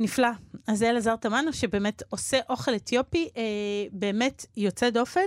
נפלא. 0.00 0.28
אז 0.68 0.78
זה 0.78 0.90
אלעזר 0.90 1.16
תמנו, 1.16 1.52
שבאמת 1.52 2.02
עושה 2.10 2.38
אוכל 2.50 2.74
אתיופי 2.74 3.28
אה, 3.36 3.42
באמת 3.92 4.46
יוצא 4.56 4.90
דופן, 4.90 5.26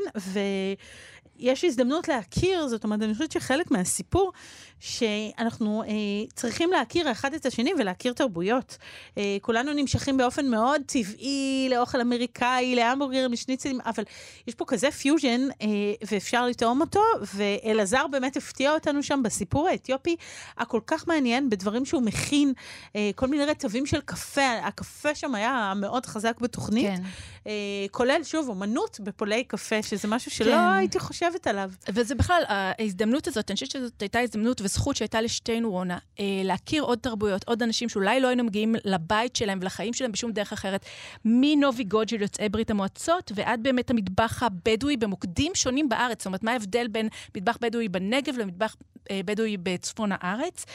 ויש 1.40 1.64
הזדמנות 1.64 2.08
להכיר, 2.08 2.68
זאת 2.68 2.84
אומרת, 2.84 3.02
אני 3.02 3.14
חושבת 3.14 3.32
שחלק 3.32 3.72
מהסיפור 3.72 4.32
שאנחנו 4.80 5.84
אה, 5.84 5.90
צריכים 6.34 6.72
להכיר 6.72 7.08
האחד 7.08 7.34
את 7.34 7.46
השני 7.46 7.72
ולהכיר 7.80 8.14
תרבויות. 8.14 8.78
אה, 9.18 9.38
כולנו 9.42 9.74
נמשכים 9.74 10.18
באופן 10.18 10.48
מאוד 10.48 10.82
טבעי 10.86 11.68
לאוכל 11.72 12.02
אמריקאי, 12.02 12.76
להמבורגר, 12.76 13.28
לשניצלים, 13.28 13.80
אבל 13.86 14.04
יש 14.48 14.56
פה 14.56 14.66
כזה 14.68 14.92
פיוז'ן 14.92 15.42
אה, 15.62 15.68
ואפשר 16.08 16.46
לטעום 16.46 16.82
אותו, 16.82 17.02
ואלעזר 17.34 18.08
באמת 18.08 18.38
הפתיע 18.38 18.74
אותנו 18.74 19.04
שם 19.04 19.22
בסיפור 19.24 19.68
האתיופי 19.68 20.16
הכל 20.58 20.80
כך 20.88 21.08
מעניין, 21.08 21.50
בדברים 21.50 21.86
שהוא 21.86 22.02
מכין, 22.02 22.54
אה, 22.96 23.12
כל 23.16 23.28
מיני 23.28 23.46
רטבים 23.46 23.86
של 23.86 24.02
קפה, 24.02 24.52
הקפה 24.64 25.16
שם 25.16 25.36
היה 25.36 25.74
מאוד 25.76 26.06
חזק 26.06 26.40
בתוכנית. 26.42 26.88
כן. 26.88 27.02
אה, 27.48 27.52
כולל, 27.92 28.24
שוב, 28.24 28.50
אומנות 28.50 29.00
בפולי 29.04 29.44
קפה, 29.44 29.84
שזה 29.84 30.08
משהו 30.08 30.32
שלא 30.32 30.52
כן. 30.52 30.74
הייתי 30.78 31.00
חושבת 31.00 31.25
עליו. 31.48 31.72
וזה 31.90 32.16
בכלל, 32.16 32.44
ההזדמנות 32.48 33.28
הזאת, 33.28 33.52
אני 33.52 33.56
חושבת 33.56 33.72
שזאת 33.72 34.02
הייתה 34.02 34.20
הזדמנות 34.20 34.62
וזכות 34.62 34.96
שהייתה 34.96 35.22
לשתינו, 35.22 35.72
רונה, 35.72 35.98
אה, 36.20 36.26
להכיר 36.44 36.84
עוד 36.84 37.00
תרבויות, 37.00 37.44
עוד 37.44 37.64
אנשים 37.64 37.90
שאולי 37.90 38.20
לא 38.20 38.28
היינו 38.28 38.44
מגיעים 38.44 38.76
לבית 38.86 39.36
שלהם 39.36 39.60
ולחיים 39.62 39.94
שלהם 39.94 40.12
בשום 40.12 40.32
דרך 40.32 40.54
אחרת, 40.54 40.86
מנובי 41.26 41.84
גוד 41.84 42.12
יוצאי 42.12 42.50
ברית 42.50 42.72
המועצות 42.72 43.32
ועד 43.36 43.64
באמת 43.64 43.90
המטבח 43.90 44.44
הבדואי 44.44 44.98
במוקדים 44.98 45.52
שונים 45.56 45.90
בארץ. 45.90 46.20
זאת 46.20 46.26
אומרת, 46.26 46.44
מה 46.44 46.52
ההבדל 46.52 46.88
בין 46.88 47.10
מטבח 47.36 47.58
בדואי 47.62 47.90
בנגב 47.90 48.38
למטבח 48.38 48.76
אה, 49.12 49.22
בדואי 49.26 49.58
בצפון 49.58 50.10
הארץ? 50.14 50.66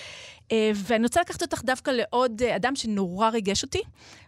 אה, 0.52 0.71
ואני 0.75 1.02
רוצה 1.02 1.21
לקחת 1.21 1.42
אותך 1.42 1.62
דווקא 1.64 1.90
לעוד 1.90 2.42
אדם 2.42 2.76
שנורא 2.76 3.28
ריגש 3.28 3.62
אותי, 3.62 3.83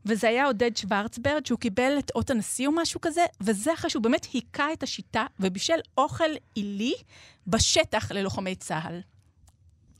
וזה 0.06 0.28
היה 0.28 0.46
עודד 0.46 0.76
שוורצברד, 0.76 1.46
שהוא 1.46 1.58
קיבל 1.58 1.98
את 1.98 2.10
אות 2.14 2.30
הנשיא 2.30 2.66
או 2.66 2.72
משהו 2.72 3.00
כזה, 3.00 3.24
וזה 3.40 3.74
אחרי 3.74 3.90
שהוא 3.90 4.02
באמת 4.02 4.26
היכה 4.32 4.72
את 4.72 4.82
השיטה 4.82 5.26
ובישל 5.40 5.78
אוכל 5.98 6.11
עילי 6.54 6.94
בשטח 7.46 8.12
ללוחמי 8.12 8.54
צה"ל. 8.54 9.00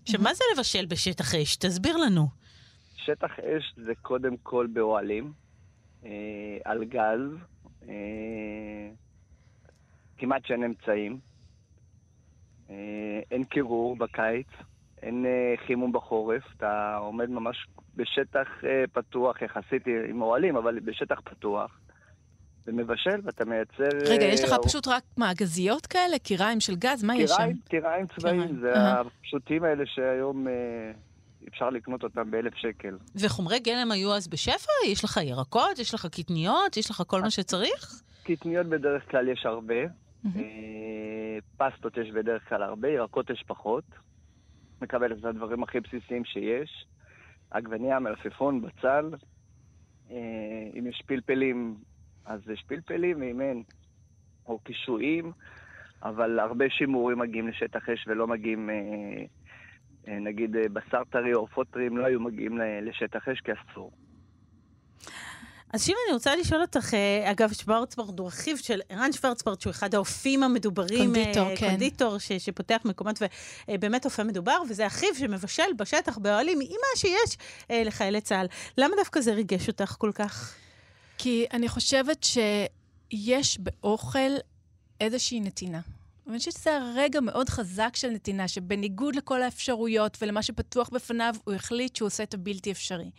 עכשיו, 0.03 0.21
מה 0.21 0.35
זה 0.35 0.45
לבשל 0.55 0.87
בשטח 0.87 1.35
אש? 1.35 1.57
תסביר 1.57 1.97
לנו. 1.97 2.27
שטח 2.97 3.31
אש 3.39 3.75
זה 3.77 3.93
קודם 4.03 4.37
כל 4.37 4.67
באוהלים, 4.73 5.33
אה, 6.05 6.11
על 6.65 6.85
גז, 6.85 7.21
אה, 7.89 8.91
כמעט 10.19 10.47
שאין 10.47 10.65
אמצעים, 10.65 11.19
אה, 12.71 13.21
אין 13.31 13.45
קירור 13.45 13.97
בקיץ, 13.97 14.47
אין 15.03 15.27
אה, 15.27 15.55
חימום 15.67 15.93
בחורף, 15.93 16.43
אתה 16.57 16.97
עומד 16.97 17.31
ממש 17.31 17.67
בשטח 17.97 18.49
אה, 18.65 18.85
פתוח 18.93 19.43
יחסית 19.43 19.87
עם 20.09 20.23
אוהלים, 20.23 20.57
אבל 20.57 20.81
בשטח 20.81 21.21
פתוח. 21.21 21.79
ומבשל, 22.67 23.21
ואתה 23.25 23.45
מייצר... 23.45 23.89
רגע, 24.09 24.25
יש 24.25 24.45
לך 24.45 24.55
פשוט 24.63 24.89
רק 24.89 25.03
מה, 25.17 25.33
גזיות 25.35 25.87
כאלה? 25.87 26.19
קיריים 26.19 26.61
של 26.61 26.75
גז? 26.77 27.05
מה 27.05 27.17
יש 27.17 27.31
שם? 27.31 27.51
קיריים 27.69 28.07
צבאיים, 28.07 28.61
זה 28.61 28.73
הפשוטים 28.75 29.65
האלה 29.65 29.85
שהיום 29.87 30.47
אפשר 31.49 31.71
לקנות 31.71 32.03
אותם 32.03 32.31
באלף 32.31 32.55
שקל. 32.55 32.99
וחומרי 33.17 33.59
גלם 33.59 33.93
היו 33.93 34.15
אז 34.15 34.29
בשפע? 34.29 34.73
יש 34.87 35.05
לך 35.05 35.21
ירקות? 35.23 35.79
יש 35.79 35.95
לך 35.95 36.07
קטניות? 36.07 36.77
יש 36.77 36.91
לך 36.91 37.03
כל 37.07 37.21
מה 37.21 37.31
שצריך? 37.31 38.03
קטניות 38.23 38.67
בדרך 38.67 39.11
כלל 39.11 39.29
יש 39.29 39.47
הרבה. 39.47 39.75
פסטות 41.57 41.97
יש 41.97 42.11
בדרך 42.11 42.49
כלל 42.49 42.63
הרבה, 42.63 42.89
ירקות 42.89 43.31
יש 43.31 43.45
פחות. 43.47 43.85
מקבל 44.83 45.13
את 45.13 45.25
הדברים 45.25 45.63
הכי 45.63 45.81
בסיסיים 45.81 46.25
שיש. 46.25 46.87
עגבניה, 47.51 47.99
מלפפון, 47.99 48.63
בצל. 48.63 49.11
אה, 50.11 50.17
אם 50.79 50.87
יש 50.87 51.03
פלפלים, 51.07 51.77
אז 52.27 52.41
יש 52.53 52.65
פלפלים, 52.67 53.21
ואם 53.21 53.41
אין, 53.41 53.63
או 54.47 54.59
קישואים, 54.59 55.33
אבל 56.03 56.39
הרבה 56.39 56.65
שימורים 56.71 57.19
מגיעים 57.19 57.49
לשטח 57.49 57.89
אש 57.89 58.05
ולא 58.09 58.27
מגיעים, 58.27 58.71
אה, 58.71 58.75
אה, 60.09 60.19
נגיד 60.19 60.51
בשר 60.73 61.05
טרי 61.11 61.35
או 61.35 61.41
עופות 61.41 61.67
טריים 61.71 61.97
לא 61.97 62.07
היו 62.07 62.21
מגיעים 62.21 62.59
לשטח 62.83 63.29
אש 63.29 63.41
כי 63.41 63.53
אסור. 63.53 63.93
אז 65.73 65.85
שירה, 65.85 65.99
אני 66.07 66.15
רוצה 66.15 66.37
לשאול 66.37 66.61
אותך, 66.61 66.95
אה, 66.95 67.31
אגב, 67.31 67.53
שוורצברט 67.53 68.19
הוא 68.19 68.29
אחיו 68.29 68.57
של 68.59 68.81
ערן 68.89 69.13
שוורצברט, 69.13 69.61
שהוא 69.61 69.71
אחד 69.71 69.95
האופים 69.95 70.43
המדוברים. 70.43 71.13
קונדיטור, 71.15 71.51
אה, 71.51 71.57
כן. 71.57 71.69
קונדיטור, 71.69 72.19
ש, 72.19 72.33
שפותח 72.33 72.81
מקומות 72.85 73.23
ובאמת 73.71 74.05
אופה 74.05 74.25
מדובר, 74.25 74.63
וזה 74.69 74.87
אחיו 74.87 75.15
שמבשל 75.15 75.73
בשטח 75.77 76.19
באוהלים, 76.19 76.59
עם 76.61 76.67
מה 76.71 76.97
שיש 76.97 77.37
אה, 77.71 77.83
לחיילי 77.85 78.21
צה"ל. 78.21 78.47
למה 78.79 78.97
דווקא 78.97 79.21
זה 79.21 79.33
ריגש 79.33 79.69
אותך 79.69 79.95
כל 79.99 80.11
כך? 80.15 80.62
כי 81.23 81.47
אני 81.53 81.69
חושבת 81.69 82.25
שיש 82.25 83.59
באוכל 83.59 84.31
איזושהי 85.01 85.41
נתינה. 85.41 85.81
אני 86.33 86.39
חושבת 86.39 86.55
שזה 86.55 86.79
רגע 86.95 87.21
מאוד 87.21 87.49
חזק 87.49 87.97
של 87.97 88.11
נתינה, 88.11 88.49
שבניגוד 88.49 89.17
לכל 89.17 89.43
האפשרויות 89.43 90.19
ולמה 90.23 90.43
שפתוח 90.43 90.89
בפניו, 90.89 91.35
הוא 91.45 91.55
החליט 91.55 91.97
שהוא 91.97 92.07
עושה 92.07 92.23
את 92.23 92.35
הבלתי 92.35 92.73
אפשרי. 92.73 93.11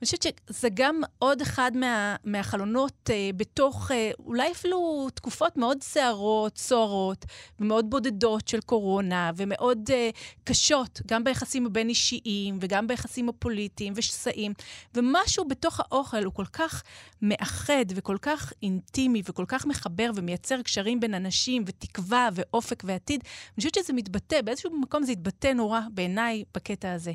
אני 0.00 0.04
חושבת 0.04 0.22
שזה 0.50 0.68
גם 0.74 1.00
עוד 1.18 1.40
אחד 1.40 1.72
מה, 1.74 2.16
מהחלונות 2.24 3.10
אה, 3.10 3.30
בתוך 3.36 3.90
אה, 3.90 4.10
אולי 4.18 4.52
אפילו 4.52 5.08
תקופות 5.14 5.56
מאוד 5.56 5.82
סערות, 5.82 6.58
סוערות, 6.58 7.24
ומאוד 7.60 7.90
בודדות 7.90 8.48
של 8.48 8.60
קורונה, 8.60 9.30
ומאוד 9.36 9.90
אה, 9.92 10.10
קשות, 10.44 11.00
גם 11.06 11.24
ביחסים 11.24 11.66
הבין-אישיים, 11.66 12.58
וגם 12.60 12.86
ביחסים 12.86 13.28
הפוליטיים 13.28 13.92
ושסעים. 13.96 14.52
ומשהו 14.94 15.44
בתוך 15.48 15.80
האוכל 15.80 16.24
הוא 16.24 16.34
כל 16.34 16.44
כך 16.52 16.82
מאחד, 17.22 17.84
וכל 17.94 18.16
כך 18.22 18.52
אינטימי, 18.62 19.22
וכל 19.24 19.44
כך 19.48 19.66
מחבר, 19.66 20.10
ומייצר 20.14 20.62
קשרים 20.62 21.00
בין 21.00 21.14
אנשים, 21.14 21.64
ותקווה, 21.66 22.28
ואופק 22.58 22.82
ועתיד. 22.86 23.20
אני 23.24 23.56
חושבת 23.56 23.74
שזה 23.74 23.92
מתבטא, 23.92 24.40
באיזשהו 24.40 24.70
מקום 24.80 25.02
זה 25.02 25.12
יתבטא 25.12 25.52
נורא 25.52 25.80
בעיניי 25.90 26.44
בקטע 26.54 26.92
הזה. 26.92 27.12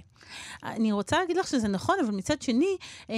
אני 0.64 0.92
רוצה 0.92 1.20
להגיד 1.20 1.38
לך 1.38 1.48
שזה 1.48 1.68
נכון, 1.68 1.96
אבל 2.06 2.12
מצד 2.12 2.42
שני, 2.42 2.78
אמ, 3.10 3.16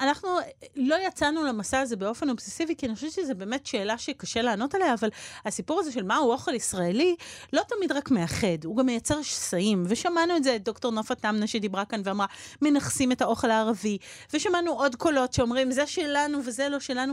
אנחנו 0.00 0.28
לא 0.76 0.96
יצאנו 1.06 1.44
למסע 1.44 1.80
הזה 1.80 1.96
באופן 1.96 2.30
אובססיבי, 2.30 2.76
כי 2.76 2.86
אני 2.86 2.94
חושבת 2.94 3.12
שזו 3.12 3.34
באמת 3.34 3.66
שאלה 3.66 3.98
שקשה 3.98 4.42
לענות 4.42 4.74
עליה, 4.74 4.94
אבל 4.94 5.08
הסיפור 5.44 5.80
הזה 5.80 5.92
של 5.92 6.02
מהו 6.02 6.32
אוכל 6.32 6.54
ישראלי, 6.54 7.16
לא 7.52 7.62
תמיד 7.68 7.92
רק 7.92 8.10
מאחד, 8.10 8.64
הוא 8.64 8.76
גם 8.76 8.86
מייצר 8.86 9.22
שסעים. 9.22 9.84
ושמענו 9.86 10.36
את 10.36 10.44
זה, 10.44 10.56
את 10.56 10.64
דוקטור 10.64 10.92
נופה 10.92 11.14
תמנה 11.14 11.46
שדיברה 11.46 11.84
כאן 11.84 12.00
ואמרה, 12.04 12.26
מנכסים 12.62 13.12
את 13.12 13.22
האוכל 13.22 13.50
הערבי. 13.50 13.98
ושמענו 14.34 14.72
עוד 14.72 14.96
קולות 14.96 15.32
שאומרים, 15.32 15.70
זה 15.70 15.86
שלנו 15.86 16.38
וזה 16.44 16.68
לא 16.68 16.80
שלנו. 16.80 17.12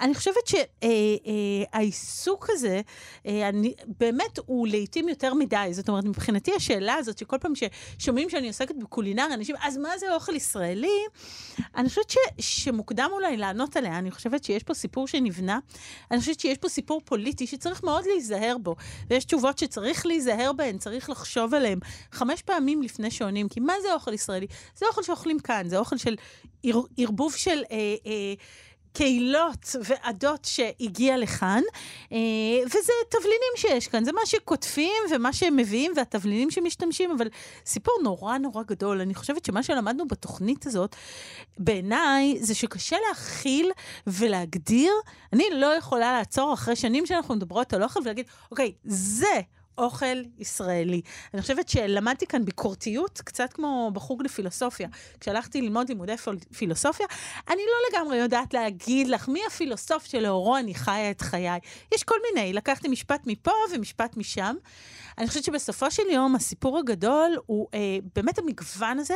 אני 0.00 0.14
חושבת 0.14 0.46
שהעיסוק 0.46 2.44
אה, 2.44 2.48
אה, 2.50 2.54
הזה, 2.54 2.80
אה, 3.26 3.48
אני, 3.48 3.74
באמת, 4.00 4.38
הוא 4.46 4.68
לעיתים 4.68 5.08
יותר 5.08 5.34
מדי. 5.34 5.68
זאת 5.72 5.88
אומרת, 5.88 6.04
מבחינתי 6.04 6.52
השאלה 6.56 6.94
הזאת, 6.94 7.18
שכל 7.18 7.38
פעם 7.38 7.52
ששומעים 7.54 8.30
שאני 8.30 8.48
עוסקת 8.48 8.74
בקולינריה, 8.74 9.34
אנשים, 9.34 9.56
אז 9.62 9.76
מה 9.76 9.98
זה 9.98 10.14
אוכל 10.14 10.36
ישראלי? 10.36 10.98
אני 11.76 11.88
חושבת 11.88 12.10
ש, 12.10 12.16
שמוקדם 12.38 13.08
אולי 13.12 13.36
לענות 13.36 13.76
עליה, 13.76 13.98
אני 13.98 14.10
חושבת 14.10 14.44
שיש 14.44 14.62
פה 14.62 14.74
סיפור 14.74 15.08
שנבנה, 15.08 15.58
אני 16.10 16.20
חושבת 16.20 16.40
שיש 16.40 16.58
פה 16.58 16.68
סיפור 16.68 17.00
פוליטי 17.04 17.46
שצריך 17.46 17.84
מאוד 17.84 18.04
להיזהר 18.06 18.56
בו, 18.62 18.76
ויש 19.10 19.24
תשובות 19.24 19.58
שצריך 19.58 20.06
להיזהר 20.06 20.52
בהן, 20.52 20.78
צריך 20.78 21.10
לחשוב 21.10 21.54
עליהן 21.54 21.78
חמש 22.12 22.42
פעמים 22.42 22.82
לפני 22.82 23.10
שעונים, 23.10 23.48
כי 23.48 23.60
מה 23.60 23.72
זה 23.82 23.94
אוכל 23.94 24.12
ישראלי? 24.12 24.46
זה 24.76 24.86
אוכל 24.86 25.02
שאוכלים 25.02 25.38
כאן, 25.38 25.68
זה 25.68 25.78
אוכל 25.78 25.96
של 25.96 26.14
ערבוב 26.96 27.34
של... 27.34 27.62
אה, 27.70 27.76
אה, 28.06 28.34
קהילות 28.94 29.76
ועדות 29.84 30.44
שהגיע 30.44 31.16
לכאן, 31.16 31.62
אה, 32.12 32.18
וזה 32.66 32.92
תבלינים 33.10 33.52
שיש 33.56 33.88
כאן, 33.88 34.04
זה 34.04 34.12
מה 34.12 34.20
שקוטפים 34.26 35.02
ומה 35.10 35.32
שהם 35.32 35.56
מביאים 35.56 35.92
והתבלינים 35.96 36.50
שמשתמשים, 36.50 37.10
אבל 37.10 37.28
סיפור 37.66 37.94
נורא 38.02 38.38
נורא 38.38 38.62
גדול. 38.62 39.00
אני 39.00 39.14
חושבת 39.14 39.44
שמה 39.44 39.62
שלמדנו 39.62 40.08
בתוכנית 40.08 40.66
הזאת, 40.66 40.96
בעיניי, 41.58 42.38
זה 42.40 42.54
שקשה 42.54 42.96
להכיל 43.08 43.70
ולהגדיר. 44.06 44.92
אני 45.32 45.44
לא 45.52 45.66
יכולה 45.66 46.12
לעצור 46.12 46.54
אחרי 46.54 46.76
שנים 46.76 47.06
שאנחנו 47.06 47.34
מדברות 47.34 47.72
על 47.72 47.82
אוכל 47.82 48.00
ולהגיד, 48.00 48.26
אוקיי, 48.50 48.72
זה 48.84 49.40
אוכל 49.78 50.22
ישראלי. 50.38 51.00
אני 51.34 51.42
חושבת 51.42 51.68
שלמדתי 51.68 52.26
כאן 52.26 52.44
ביקורתיות, 52.44 53.20
קצת 53.24 53.52
כמו 53.52 53.90
בחוג 53.94 54.22
לפילוסופיה. 54.22 54.88
כשהלכתי 55.20 55.62
ללמוד 55.62 55.88
לימודי 55.88 56.14
פילוסופיה, 56.56 57.06
אני 57.48 57.62
לא 57.66 57.98
לגמרי 57.98 58.16
יודעת 58.16 58.54
להגיד 58.54 59.08
לך 59.08 59.28
מי 59.28 59.40
הפילוסוף 59.46 60.04
שלאורו 60.04 60.56
אני 60.56 60.74
חיה 60.74 61.10
את 61.10 61.20
חיי. 61.20 61.58
יש 61.94 62.02
כל 62.02 62.16
מיני, 62.32 62.52
לקחתי 62.52 62.88
משפט 62.88 63.26
מפה 63.26 63.52
ומשפט 63.72 64.16
משם. 64.16 64.54
אני 65.18 65.28
חושבת 65.28 65.44
שבסופו 65.44 65.90
של 65.90 66.02
יום 66.12 66.36
הסיפור 66.36 66.78
הגדול 66.78 67.36
הוא 67.46 67.66
אה, 67.74 67.98
באמת 68.14 68.38
המגוון 68.38 68.98
הזה, 68.98 69.14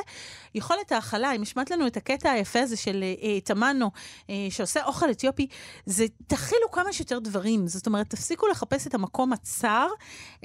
יכולת 0.54 0.92
ההכלה. 0.92 1.34
אם 1.34 1.42
השמעת 1.42 1.70
לנו 1.70 1.86
את 1.86 1.96
הקטע 1.96 2.30
היפה 2.30 2.60
הזה 2.60 2.76
של 2.76 3.04
אה, 3.22 3.40
תמנו, 3.40 3.90
אה, 4.30 4.34
שעושה 4.50 4.84
אוכל 4.84 5.10
אתיופי, 5.10 5.46
זה 5.86 6.06
תכילו 6.26 6.70
כמה 6.72 6.92
שיותר 6.92 7.18
דברים. 7.18 7.66
זאת 7.66 7.86
אומרת, 7.86 8.10
תפסיקו 8.10 8.46
לחפש 8.48 8.86
את 8.86 8.94
המקום 8.94 9.32
הצר, 9.32 9.86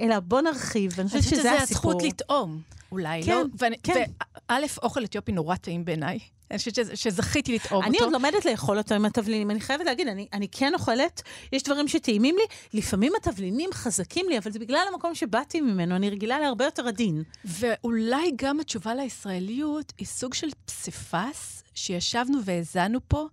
אלא 0.00 0.20
בוא 0.20 0.40
נרחיב. 0.40 0.92
ואני 0.96 1.08
חושבת 1.08 1.22
שזה 1.22 1.32
הסיפור. 1.32 1.52
אני 1.52 1.60
חושבת 1.60 1.68
שזה 1.68 1.76
הזכות 1.76 2.02
לטעום, 2.02 2.60
אולי, 2.92 3.22
כן, 3.22 3.32
לא? 3.32 3.44
ואני, 3.58 3.76
כן. 3.82 4.04
וא', 4.50 4.56
אוכל 4.82 5.04
אתיופי 5.04 5.32
נורא 5.32 5.56
טעים 5.56 5.84
בעיניי. 5.84 6.18
אני 6.50 6.58
חושבת 6.58 6.74
שזכיתי 6.94 7.54
לטעום 7.54 7.84
אותו. 7.84 7.88
אני 7.88 7.98
עוד 7.98 8.12
לומדת 8.12 8.44
לאכול 8.44 8.78
אותו 8.78 8.94
עם 8.94 9.04
התבלינים. 9.04 9.50
אני 9.50 9.60
חייבת 9.60 9.86
להגיד, 9.86 10.08
אני, 10.08 10.26
אני 10.32 10.48
כן 10.52 10.74
אוכלת, 10.74 11.22
יש 11.52 11.62
דברים 11.62 11.88
שטעימים 11.88 12.36
לי, 12.36 12.44
לפעמים 12.78 13.12
התבלינים 13.16 13.70
חזקים 13.72 14.26
לי, 14.28 14.38
אבל 14.38 14.50
זה 14.52 14.58
בגלל 14.58 14.86
המקום 14.92 15.14
שבאתי 15.14 15.60
ממנו, 15.60 15.96
אני 15.96 16.10
רגילה 16.10 16.40
להרבה 16.40 16.64
יותר 16.64 16.88
עדין. 16.88 17.22
ואולי 17.44 18.32
גם 18.36 18.60
התשובה 18.60 18.94
לישראליות 18.94 19.92
היא 19.98 20.06
סוג 20.06 20.34
של 20.34 20.48
פסיפס 20.66 21.63
שישבנו 21.74 22.44
והאזנו 22.44 22.98
פה, 23.08 23.26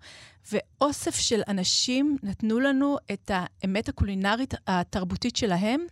ואוסף 0.51 1.15
של 1.15 1.41
אנשים 1.47 2.17
נתנו 2.23 2.59
לנו 2.59 2.97
את 3.11 3.31
האמת 3.33 3.89
הקולינרית 3.89 4.53
התרבותית 4.67 5.35
שלהם, 5.35 5.85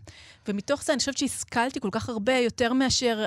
ומתוך 0.47 0.83
זה 0.83 0.93
אני 0.93 0.99
חושבת 0.99 1.17
שהשכלתי 1.17 1.79
כל 1.79 1.89
כך 1.91 2.09
הרבה 2.09 2.37
יותר 2.37 2.73
מאשר 2.73 3.25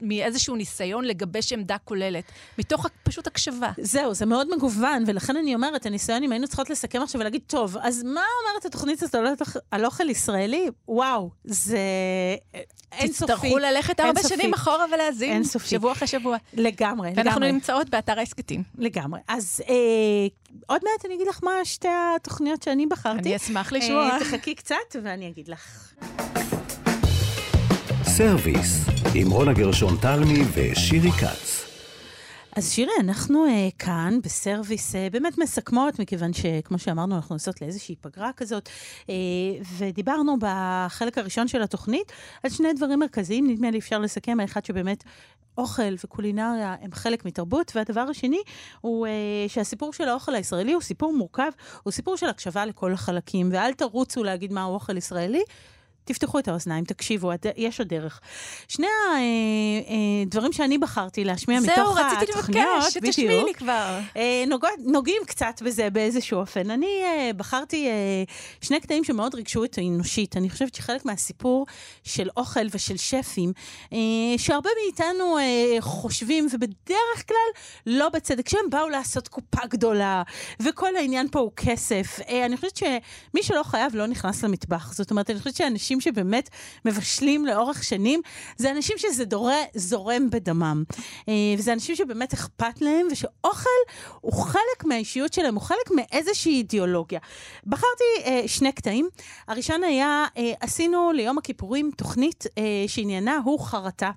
מאיזשהו 0.00 0.56
ניסיון 0.56 1.04
לגבש 1.04 1.52
עמדה 1.52 1.78
כוללת. 1.78 2.24
מתוך 2.58 2.86
פשוט 3.02 3.26
הקשבה. 3.26 3.70
זהו, 3.78 4.14
זה 4.14 4.26
מאוד 4.26 4.56
מגוון, 4.56 5.04
ולכן 5.06 5.36
אני 5.36 5.54
אומרת, 5.54 5.86
הניסיון, 5.86 6.22
אם 6.22 6.32
היינו 6.32 6.46
צריכות 6.46 6.70
לסכם 6.70 7.02
עכשיו 7.02 7.20
ולהגיד, 7.20 7.42
טוב, 7.46 7.76
אז 7.80 8.02
מה 8.02 8.20
אומרת 8.42 8.64
התוכנית 8.64 9.02
הזאת 9.02 9.14
על 9.70 9.84
אוכל 9.84 10.10
ישראלי? 10.10 10.68
וואו, 10.88 11.30
זה 11.44 11.78
אינסופי. 12.92 13.32
תצטרכו 13.32 13.58
ללכת 13.58 14.00
הרבה 14.00 14.22
שנים 14.22 14.54
אחורה. 14.54 14.84
אינסופי. 15.22 15.68
שבוע 15.68 15.92
אחרי 15.92 16.08
שבוע. 16.08 16.36
לגמרי, 16.52 17.10
לגמרי. 17.10 17.12
ואנחנו 17.16 17.40
נמצאות 17.40 17.88
באתר 17.90 18.18
ההסכתים. 18.38 18.62
לגמרי. 18.78 19.20
אז 19.28 19.60
אה, 19.68 19.74
עוד 20.66 20.80
מעט 20.84 21.06
אני 21.06 21.14
אגיד 21.14 21.26
לך 21.26 21.40
מה 21.42 21.64
שתי 21.64 21.88
התוכניות 22.16 22.62
שאני 22.62 22.86
בחרתי. 22.86 23.28
אני 23.28 23.36
אשמח 23.36 23.72
לשמוע. 23.72 24.10
אה, 24.10 24.18
תחכי 24.20 24.54
קצת 24.54 24.76
ואני 25.02 25.28
אגיד 25.28 25.48
לך. 25.48 25.92
סרוויס, 28.04 28.84
עם 29.14 29.30
רונה 29.30 29.52
גרשון 29.52 29.96
תלמי 30.00 30.42
ושירי 30.54 31.10
כץ. 31.10 31.67
אז 32.58 32.72
שירי, 32.72 32.92
אנחנו 33.00 33.46
uh, 33.46 33.76
כאן 33.78 34.18
בסרוויס 34.22 34.94
uh, 34.94 34.98
באמת 35.12 35.38
מסכמות, 35.38 35.98
מכיוון 35.98 36.32
שכמו 36.32 36.78
שאמרנו, 36.78 37.16
אנחנו 37.16 37.34
נוסעות 37.34 37.62
לאיזושהי 37.62 37.96
פגרה 38.00 38.30
כזאת, 38.36 38.68
uh, 38.68 39.10
ודיברנו 39.78 40.36
בחלק 40.40 41.18
הראשון 41.18 41.48
של 41.48 41.62
התוכנית 41.62 42.12
על 42.42 42.50
שני 42.50 42.72
דברים 42.72 42.98
מרכזיים, 42.98 43.50
נדמה 43.50 43.70
לי 43.70 43.78
אפשר 43.78 43.98
לסכם, 43.98 44.40
האחד 44.40 44.64
שבאמת 44.64 45.04
אוכל 45.58 45.94
וקולינריה 46.04 46.76
הם 46.80 46.92
חלק 46.92 47.24
מתרבות, 47.24 47.72
והדבר 47.74 48.00
השני 48.00 48.40
הוא 48.80 49.06
uh, 49.06 49.10
שהסיפור 49.48 49.92
של 49.92 50.08
האוכל 50.08 50.34
הישראלי 50.34 50.72
הוא 50.72 50.82
סיפור 50.82 51.12
מורכב, 51.12 51.50
הוא 51.82 51.90
סיפור 51.92 52.16
של 52.16 52.28
הקשבה 52.28 52.66
לכל 52.66 52.92
החלקים, 52.92 53.48
ואל 53.52 53.72
תרוצו 53.72 54.24
להגיד 54.24 54.52
מהו 54.52 54.74
אוכל 54.74 54.96
ישראלי. 54.96 55.42
תפתחו 56.08 56.38
את 56.38 56.48
האוזניים, 56.48 56.84
תקשיבו, 56.84 57.30
יש 57.56 57.80
עוד 57.80 57.88
דרך. 57.88 58.20
שני 58.68 58.86
הדברים 60.26 60.52
אה, 60.52 60.56
שאני 60.56 60.78
בחרתי 60.78 61.24
להשמיע 61.24 61.60
מתוך 61.60 61.98
התוכניות, 61.98 62.44
זהו, 62.46 62.86
רציתי 62.86 63.02
לבקש, 63.02 63.12
שתשמיעי 63.12 63.44
לי 63.44 63.54
כבר. 63.54 63.98
אה, 64.16 64.44
נוגעים 64.78 65.22
קצת 65.26 65.62
בזה 65.64 65.90
באיזשהו 65.90 66.40
אופן. 66.40 66.70
אני 66.70 67.02
אה, 67.04 67.30
בחרתי 67.36 67.88
שני 68.60 68.80
קטעים 68.80 69.04
שמאוד 69.04 69.34
ריגשו 69.34 69.64
את 69.64 69.78
האנושית. 69.78 70.36
אני 70.36 70.50
חושבת 70.50 70.74
שחלק 70.74 71.04
מהסיפור 71.04 71.66
של 72.04 72.28
אוכל 72.36 72.66
ושל 72.70 72.96
שפים, 72.96 73.52
שהרבה 74.36 74.70
מאיתנו 74.84 75.38
חושבים, 75.80 76.46
ובדרך 76.52 77.26
כלל 77.28 77.36
לא 77.86 78.08
בצדק, 78.08 78.48
שהם 78.48 78.70
באו 78.70 78.88
לעשות 78.88 79.28
קופה 79.28 79.66
גדולה, 79.68 80.22
וכל 80.62 80.96
העניין 80.96 81.28
פה 81.30 81.38
הוא 81.38 81.50
כסף. 81.56 82.18
אני 82.46 82.56
חושבת 82.56 82.76
שמי 82.76 83.42
שלא 83.42 83.62
חייב 83.62 83.96
לא 83.96 84.06
נכנס 84.06 84.44
למטבח. 84.44 84.92
זאת 84.92 85.10
אומרת, 85.10 85.30
אני 85.30 85.38
חושבת 85.38 85.56
שאנשים... 85.56 85.97
אנשים 85.98 86.12
שבאמת 86.12 86.50
מבשלים 86.84 87.46
לאורך 87.46 87.84
שנים, 87.84 88.20
זה 88.56 88.70
אנשים 88.70 88.98
שזה 88.98 89.24
דורה, 89.24 89.56
זורם 89.74 90.30
בדמם. 90.30 90.84
אה, 91.28 91.34
וזה 91.58 91.72
אנשים 91.72 91.96
שבאמת 91.96 92.32
אכפת 92.32 92.80
להם, 92.80 93.06
ושאוכל 93.10 93.68
הוא 94.20 94.32
חלק 94.32 94.84
מהאישיות 94.84 95.32
שלהם, 95.32 95.54
הוא 95.54 95.62
חלק 95.62 95.90
מאיזושהי 95.94 96.52
אידיאולוגיה. 96.52 97.20
בחרתי 97.66 98.04
אה, 98.24 98.42
שני 98.46 98.72
קטעים. 98.72 99.08
הראשון 99.48 99.84
היה, 99.84 100.26
אה, 100.36 100.52
עשינו 100.60 101.12
ליום 101.12 101.38
הכיפורים 101.38 101.90
תוכנית 101.96 102.44
שעניינה 102.86 103.40
הוא 103.44 103.60
חרטה. 103.60 104.10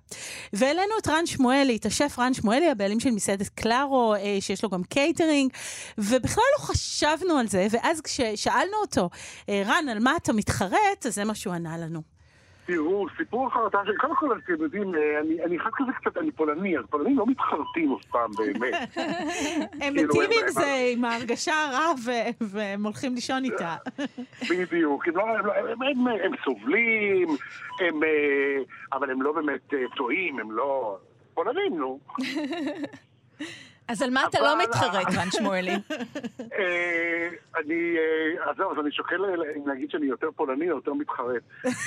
והעלינו 0.54 0.94
את 1.02 1.08
רן 1.08 1.26
שמואלי, 1.26 1.76
את 1.76 1.86
השף 1.86 2.16
רן 2.20 2.34
שמואלי, 2.34 2.70
הבעלים 2.70 3.00
של 3.00 3.12
מסעדת 3.12 3.50
קלארו, 3.50 4.16
שיש 4.40 4.64
לו 4.64 4.70
גם 4.70 4.84
קייטרינג, 4.84 5.54
ובכלל 5.98 6.44
לא 6.60 6.64
חשבנו 6.64 7.38
על 7.38 7.48
זה, 7.48 7.68
ואז 7.72 8.02
כששאלנו 8.02 8.78
אותו, 8.82 9.10
רן, 9.50 9.90
על 9.90 10.00
מה 10.00 10.16
אתה 10.18 10.34
מתחרט, 10.34 11.06
אז 11.06 11.16
זה 11.16 11.24
מה 11.26 11.36
שהוא 11.36 11.54
ענה. 11.68 11.78
לנו? 11.78 12.02
תראו, 12.66 13.06
סיפור 13.18 13.48
החרטה 13.48 13.78
שלי, 13.86 13.98
קודם 13.98 14.16
כל 14.16 14.38
אתם 14.38 14.64
יודעים, 14.64 14.96
אה, 14.96 15.20
אני 15.46 15.58
אחד 15.58 15.70
כזה 15.74 15.92
קצת, 16.02 16.18
אני 16.18 16.32
פולני, 16.32 16.78
אז 16.78 16.86
פולנים 16.90 17.18
לא 17.18 17.26
מתחרטים 17.28 17.94
אף 17.94 18.06
פעם 18.06 18.32
באמת. 18.38 18.74
הם 19.82 19.94
כאילו, 19.94 20.14
מתים 20.14 20.30
עם 20.42 20.50
זה, 20.50 20.90
עם 20.94 21.06
ההרגשה 21.06 21.54
הרע, 21.54 21.94
והם 22.42 22.84
הולכים 22.84 23.16
לישון 23.16 23.44
איתה. 23.44 23.76
בדיוק, 24.50 25.08
לא, 25.08 25.24
לא, 25.44 25.54
הם 26.24 26.34
סובלים, 26.44 27.30
אה, 27.82 27.88
אבל 28.94 29.12
הם 29.12 29.22
לא 29.22 29.32
באמת 29.32 29.74
אה, 29.74 29.80
טועים, 29.96 30.40
הם 30.40 30.52
לא... 30.52 30.98
פולנים, 31.34 31.78
נו. 31.78 32.00
אז 33.88 34.02
על 34.02 34.10
מה 34.10 34.26
אתה 34.30 34.40
לא 34.42 34.64
מתחרט, 34.64 35.08
רן 35.18 35.32
שמואלי? 35.32 35.72
אה, 36.40 37.30
אני, 37.58 37.96
אה, 37.98 38.50
אז 38.50 38.58
זהו, 38.58 38.72
אז 38.72 38.80
אני 38.80 38.92
שוקל 38.92 39.26
אם 39.58 39.68
להגיד 39.68 39.90
שאני 39.92 40.06
יותר 40.06 40.28
פולני 40.36 40.72
או 40.72 40.76
יותר 40.76 40.94
מתחרט. 40.94 41.42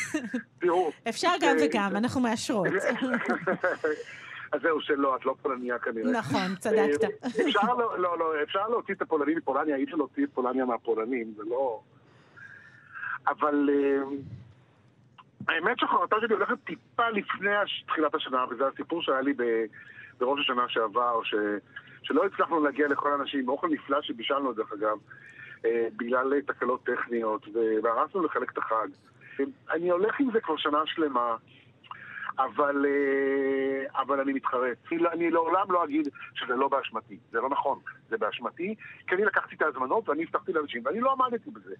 תראו. 0.60 0.90
אפשר 1.08 1.30
גם 1.40 1.56
אה, 1.58 1.64
וגם, 1.66 1.96
אנחנו 1.96 2.20
מאשרות. 2.20 2.66
אז 4.52 4.60
זהו, 4.62 4.80
שלא, 4.80 5.16
את 5.16 5.26
לא 5.26 5.34
פולניה 5.42 5.78
כנראה. 5.78 6.10
נכון, 6.10 6.56
צדקת. 6.58 7.26
אפשר, 7.26 7.74
לא, 7.78 7.98
לא, 7.98 8.18
לא, 8.18 8.32
אפשר 8.42 8.68
להוציא 8.68 8.94
את 8.94 9.02
הפולנים 9.02 9.36
מפולניה, 9.38 9.76
אי 9.76 9.84
אפשר 9.84 9.96
להוציא 9.96 10.24
את 10.24 10.28
פולניה 10.34 10.64
מהפולנים, 10.64 11.34
זה 11.36 11.42
לא... 11.50 11.80
אבל 13.28 13.70
האמת 15.48 15.78
שהחרטה 15.78 16.16
שלי 16.20 16.34
הולכת 16.34 16.54
טיפה 16.64 17.10
לפני 17.10 17.50
תחילת 17.86 18.14
השנה, 18.14 18.44
וזה 18.50 18.64
הסיפור 18.66 19.02
שהיה 19.02 19.20
לי 19.20 19.34
בראש 20.18 20.40
השנה 20.40 20.68
שעבר, 20.68 21.22
ש... 21.24 21.34
שלא 22.02 22.26
הצלחנו 22.26 22.64
להגיע 22.64 22.88
לכל 22.88 23.12
האנשים, 23.12 23.48
אוכל 23.48 23.68
נפלא 23.68 24.02
שבישלנו 24.02 24.52
דרך 24.52 24.72
אגב, 24.72 24.98
אה, 25.64 25.86
בגלל 25.96 26.40
תקלות 26.40 26.84
טכניות, 26.84 27.46
והרסנו 27.82 28.22
לחלק 28.24 28.52
את 28.52 28.58
החג. 28.58 28.88
אני 29.70 29.90
הולך 29.90 30.20
עם 30.20 30.30
זה 30.32 30.40
כבר 30.40 30.56
שנה 30.56 30.78
שלמה, 30.86 31.36
אבל, 32.38 32.86
אה, 32.86 34.02
אבל 34.02 34.20
אני 34.20 34.32
מתחרט. 34.32 34.76
אני 35.12 35.30
לעולם 35.30 35.70
לא 35.70 35.84
אגיד 35.84 36.08
שזה 36.34 36.54
לא 36.54 36.68
באשמתי, 36.68 37.18
זה 37.30 37.40
לא 37.40 37.48
נכון, 37.48 37.78
זה 38.08 38.16
באשמתי, 38.16 38.74
כי 39.06 39.14
אני 39.14 39.24
לקחתי 39.24 39.54
את 39.54 39.62
ההזמנות 39.62 40.08
ואני 40.08 40.22
הבטחתי 40.22 40.52
לאנשים 40.52 40.82
ואני 40.84 41.00
לא 41.00 41.12
עמדתי 41.12 41.50
בזה. 41.50 41.74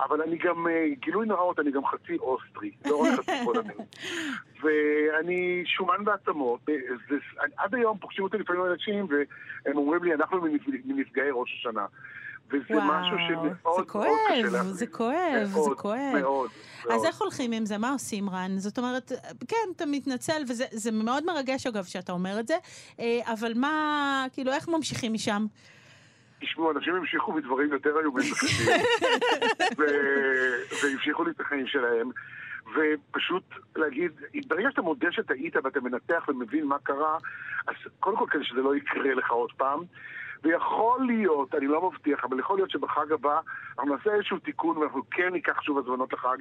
אבל 0.00 0.22
אני 0.22 0.38
גם, 0.38 0.68
אה, 0.68 0.86
גילוי 0.98 1.26
נאות, 1.26 1.58
אני 1.58 1.70
גם 1.70 1.86
חצי 1.86 2.16
אוסטרי, 2.18 2.70
לא 2.86 2.96
רק 2.96 3.18
חצי 3.18 3.32
פולני. 3.44 3.74
ואני 4.62 5.62
שומן 5.66 6.04
בעצמות. 6.04 6.60
אה, 6.68 6.74
עד 7.56 7.74
היום 7.74 7.98
פוגשים 7.98 8.24
אותי 8.24 8.38
לפעמים 8.38 8.64
אנשים 8.64 9.06
והם 9.10 9.76
אומרים 9.76 10.04
לי, 10.04 10.14
אנחנו 10.14 10.40
מנפגעי 10.84 11.30
ראש 11.32 11.56
השנה. 11.58 11.86
וזה 12.50 12.64
וואו, 12.70 12.86
משהו 12.86 13.16
שמאוד 13.28 13.52
מאוד 13.64 13.86
קשה 13.88 14.50
להבין. 14.50 14.72
זה 14.72 14.86
כואב, 14.86 15.44
זה 15.44 15.70
כואב. 15.76 15.98
מאוד, 16.20 16.20
מאוד. 16.84 16.94
אז 16.94 17.04
איך 17.04 17.20
הולכים 17.20 17.52
עם 17.52 17.66
זה? 17.66 17.78
מה 17.78 17.92
עושים, 17.92 18.30
רן? 18.30 18.58
זאת 18.58 18.78
אומרת, 18.78 19.12
כן, 19.48 19.56
אתה 19.76 19.86
מתנצל, 19.86 20.42
וזה 20.48 20.90
מאוד 20.92 21.24
מרגש, 21.26 21.66
אגב, 21.66 21.84
שאתה 21.84 22.12
אומר 22.12 22.40
את 22.40 22.48
זה, 22.48 22.54
אה, 23.00 23.20
אבל 23.32 23.52
מה, 23.56 24.26
כאילו, 24.32 24.52
איך 24.52 24.68
ממשיכים 24.68 25.12
משם? 25.12 25.46
תשמעו, 26.40 26.70
אנשים 26.70 26.94
המשיכו 26.94 27.32
בדברים 27.32 27.72
יותר 27.72 27.90
איומים 28.00 28.32
וקשים, 28.32 28.66
והמשיכו 30.82 31.24
לי 31.24 31.30
את 31.30 31.40
החיים 31.40 31.66
שלהם. 31.66 32.10
ופשוט 32.74 33.44
להגיד, 33.76 34.12
ברגע 34.46 34.70
שאתה 34.70 34.82
מודה 34.82 35.12
שטעית 35.12 35.56
ואתה 35.56 35.80
מנתח 35.80 36.24
ומבין 36.28 36.64
מה 36.64 36.78
קרה, 36.78 37.16
אז 37.66 37.74
קודם 38.00 38.16
כל 38.16 38.26
כדי 38.30 38.44
שזה 38.44 38.60
לא 38.60 38.76
יקרה 38.76 39.14
לך 39.14 39.30
עוד 39.30 39.52
פעם, 39.56 39.80
ויכול 40.42 41.06
להיות, 41.06 41.54
אני 41.54 41.66
לא 41.66 41.90
מבטיח, 41.90 42.24
אבל 42.24 42.38
יכול 42.38 42.56
להיות 42.58 42.70
שבחג 42.70 43.12
הבא 43.12 43.40
אנחנו 43.78 43.96
נעשה 43.96 44.14
איזשהו 44.14 44.38
תיקון 44.38 44.76
ואנחנו 44.76 45.02
כן 45.10 45.28
ניקח 45.32 45.62
שוב 45.62 45.78
הזמנות 45.78 46.12
לחג, 46.12 46.36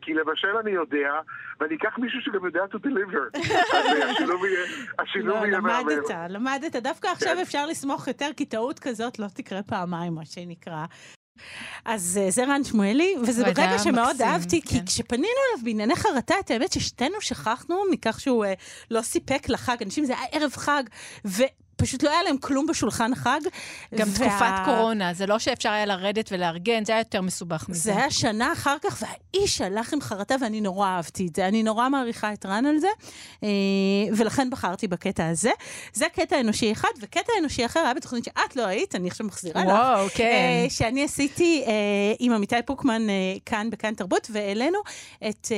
כי 0.00 0.14
לבשל 0.14 0.56
אני 0.56 0.70
יודע, 0.70 1.12
ואני 1.60 1.74
אקח 1.74 1.98
מישהו 1.98 2.20
שגם 2.20 2.44
יודע 2.44 2.64
to 2.64 2.76
deliver. 2.76 3.38
אז 3.76 4.10
השילוב 4.10 4.44
יהיה, 4.44 4.64
השילוב 4.98 5.36
לא, 5.36 5.46
יהיה 5.46 5.60
מהמם. 5.60 5.88
למדת, 5.90 6.10
למדת. 6.28 6.76
דווקא 6.76 7.08
עכשיו 7.08 7.36
אפשר 7.42 7.66
לסמוך 7.66 8.08
יותר, 8.08 8.30
כי 8.36 8.46
טעות 8.46 8.78
כזאת 8.78 9.18
לא 9.18 9.26
תקרה 9.34 9.62
פעמיים, 9.62 10.14
מה 10.14 10.24
שנקרא. 10.24 10.84
אז 11.84 12.20
אה, 12.22 12.30
זה 12.30 12.44
רן 12.44 12.64
שמואלי, 12.64 13.14
וזה 13.22 13.42
רגע 13.46 13.78
שמאוד 13.78 14.10
מקסים, 14.10 14.26
אהבתי, 14.26 14.62
כי 14.62 14.78
כן. 14.78 14.86
כשפנינו 14.86 15.28
אליו 15.28 15.64
בענייני 15.64 15.96
חרטה, 15.96 16.34
את 16.40 16.50
האמת 16.50 16.72
ששתינו 16.72 17.20
שכחנו 17.20 17.82
מכך 17.90 18.20
שהוא 18.20 18.44
אה, 18.44 18.54
לא 18.90 19.02
סיפק 19.02 19.48
לחג. 19.48 19.76
אנשים, 19.82 20.04
זה 20.04 20.18
היה 20.18 20.26
ערב 20.32 20.52
חג, 20.52 20.82
ופשוט 21.80 22.02
לא 22.02 22.10
היה 22.10 22.22
להם 22.22 22.36
כלום 22.38 22.66
בשולחן 22.66 23.12
החג. 23.12 23.40
גם 23.94 24.08
וה- 24.08 24.14
תקופת 24.14 24.64
קורונה, 24.64 25.14
זה 25.14 25.26
לא 25.26 25.38
שאפשר 25.38 25.70
היה 25.70 25.86
לרדת 25.86 26.28
ולארגן, 26.32 26.84
זה 26.84 26.92
היה 26.92 27.00
יותר 27.00 27.20
מסובך 27.20 27.68
מזה. 27.68 27.80
זה 27.80 27.96
היה 27.96 28.10
שנה 28.10 28.52
אחר 28.52 28.76
כך, 28.82 29.02
והאיש 29.02 29.60
הלך 29.60 29.92
עם 29.92 30.00
חרטה, 30.00 30.34
ואני 30.40 30.60
נורא 30.60 30.88
אהבתי 30.88 31.26
את 31.26 31.36
זה. 31.36 31.48
אני 31.48 31.62
נורא 31.62 31.88
מעריכה 31.88 32.32
את 32.32 32.46
רן 32.46 32.66
על 32.66 32.78
זה, 32.78 32.88
אה, 33.42 33.48
ולכן 34.16 34.50
בחרתי 34.50 34.88
בקטע 34.88 35.28
הזה. 35.28 35.50
זה 35.92 36.06
קטע 36.14 36.40
אנושי 36.40 36.72
אחד, 36.72 36.88
וקטע 37.00 37.32
אנושי 37.40 37.66
אחר 37.66 37.80
היה 37.80 37.94
בתוכנית 37.94 38.24
שאת 38.24 38.56
לא 38.56 38.66
היית, 38.66 38.94
אני 38.94 39.08
עכשיו 39.08 39.26
מחזירה 39.26 39.62
לך. 39.64 39.68
וואו, 39.68 40.06
כן. 40.14 40.24
אה, 40.64 40.70
שאני 40.70 41.04
עשיתי 41.04 41.64
אה, 41.66 41.72
עם 42.18 42.32
עמיתי 42.32 42.56
פוקמן 42.66 43.02
כאן 43.46 43.70
בכאן 43.70 43.94
תרבות, 43.94 44.28
והעלינו 44.32 44.78
את 45.28 45.48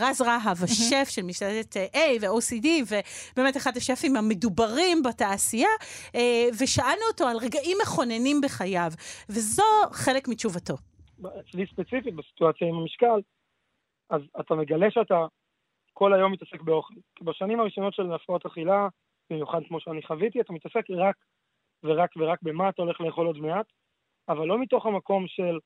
רז 0.00 0.20
רהב, 0.20 0.64
השף 0.64 1.06
של 1.10 1.22
משתלטת 1.22 1.76
A 1.94 1.98
ו-OCD, 2.20 2.66
ובאמת 3.36 3.56
אחד 3.56 3.76
השפים 3.76 4.16
המדוברים 4.16 5.02
בתעשייה, 5.02 5.39
אה, 6.14 6.48
ושאלנו 6.62 7.04
אותו 7.12 7.24
על 7.24 7.36
רגעים 7.36 7.76
מכוננים 7.82 8.40
בחייו, 8.44 8.90
וזו 9.28 9.62
חלק 9.92 10.28
מתשובתו. 10.28 10.74
אצלי 11.40 11.66
ספציפית, 11.66 12.14
בסיטואציה 12.14 12.68
עם 12.68 12.74
המשקל, 12.74 13.20
אז 14.10 14.22
אתה 14.40 14.54
מגלה 14.54 14.90
שאתה 14.90 15.26
כל 15.92 16.14
היום 16.14 16.32
מתעסק 16.32 16.60
באוכל. 16.60 16.94
בשנים 17.22 17.60
הראשונות 17.60 17.94
של 17.94 18.12
הפרעות 18.12 18.46
אכילה, 18.46 18.88
במיוחד 19.30 19.60
כמו 19.68 19.80
שאני 19.80 20.02
חוויתי, 20.02 20.40
אתה 20.40 20.52
מתעסק 20.52 20.90
רק 20.90 21.16
ורק 21.84 22.10
ורק 22.16 22.38
במה 22.42 22.68
אתה 22.68 22.82
הולך 22.82 23.00
לאכול 23.00 23.26
עוד 23.26 23.38
מעט, 23.38 23.66
אבל 24.28 24.46
לא 24.46 24.58
מתוך 24.58 24.86
המקום 24.86 25.28
של, 25.28 25.58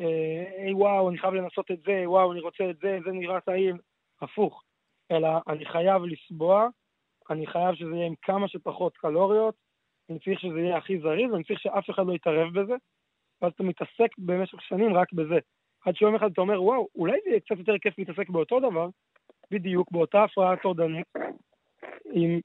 אה, 0.00 0.62
היי 0.62 0.72
וואו, 0.72 1.10
אני 1.10 1.18
חייב 1.18 1.34
לנסות 1.34 1.70
את 1.70 1.82
זה, 1.86 2.02
וואו, 2.06 2.32
אני 2.32 2.40
רוצה 2.40 2.70
את 2.70 2.76
זה, 2.76 2.98
זה 3.04 3.10
נראה 3.12 3.40
טעים, 3.40 3.76
הפוך. 4.20 4.62
אלא 5.10 5.28
אני 5.48 5.66
חייב 5.66 6.02
לסבוע, 6.02 6.68
אני 7.32 7.46
חייב 7.46 7.74
שזה 7.74 7.90
יהיה 7.94 8.06
עם 8.06 8.14
כמה 8.22 8.48
שפחות 8.48 8.96
קלוריות, 8.96 9.54
אני 10.10 10.18
צריך 10.18 10.40
שזה 10.40 10.60
יהיה 10.60 10.76
הכי 10.76 10.98
זריז, 10.98 11.32
ואני 11.32 11.44
צריך 11.44 11.60
שאף 11.60 11.90
אחד 11.90 12.06
לא 12.06 12.12
יתערב 12.12 12.58
בזה, 12.58 12.74
ואז 13.42 13.52
אתה 13.52 13.62
מתעסק 13.62 14.18
במשך 14.18 14.62
שנים 14.62 14.96
רק 14.96 15.12
בזה. 15.12 15.38
עד 15.84 15.96
שיום 15.96 16.14
אחד 16.14 16.30
אתה 16.32 16.40
אומר, 16.40 16.62
וואו, 16.62 16.88
אולי 16.94 17.18
זה 17.24 17.30
יהיה 17.30 17.40
קצת 17.40 17.58
יותר 17.58 17.78
כיף 17.78 17.98
להתעסק 17.98 18.28
באותו 18.28 18.60
דבר, 18.60 18.88
בדיוק, 19.50 19.92
באותה 19.92 20.24
הפרעה 20.24 20.56
טורדנית, 20.56 21.06
עם 22.12 22.40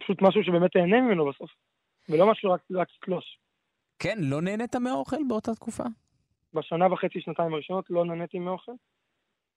פשוט 0.00 0.22
משהו 0.22 0.44
שבאמת 0.44 0.72
תהנה 0.72 1.00
ממנו 1.00 1.30
בסוף, 1.30 1.50
ולא 2.08 2.30
משהו 2.30 2.50
רק, 2.50 2.60
רק. 2.70 2.88
כן, 3.98 4.18
לא 4.20 4.42
נהנית 4.42 4.76
מהאוכל 4.76 5.16
באותה 5.28 5.54
תקופה? 5.54 5.84
בשנה 6.54 6.92
וחצי, 6.92 7.20
שנתיים 7.20 7.54
הראשונות 7.54 7.90
לא 7.90 8.04
נהניתי 8.04 8.38
מאוכל, 8.38 8.72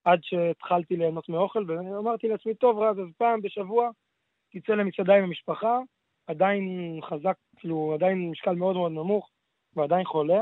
עד 0.04 0.20
שהתחלתי 0.22 0.96
ליהנות 0.96 1.30
מאוכל, 1.30 1.64
ואמרתי 1.68 2.28
לעצמי, 2.28 2.56
טוב 2.56 2.80
רז, 2.80 3.00
אז 3.00 3.06
פעם 3.18 3.42
בשבוע 3.42 3.90
תצא 4.60 4.74
למסעדה 4.74 5.16
עם 5.16 5.24
המשפחה, 5.24 5.80
עדיין 6.28 7.00
חזק, 7.02 7.38
כאילו, 7.56 7.94
עדיין 7.94 8.32
משקל 8.32 8.56
מאוד 8.56 8.76
מאוד 8.76 8.92
נמוך, 8.92 9.30
ועדיין 9.76 10.06
חולה, 10.06 10.42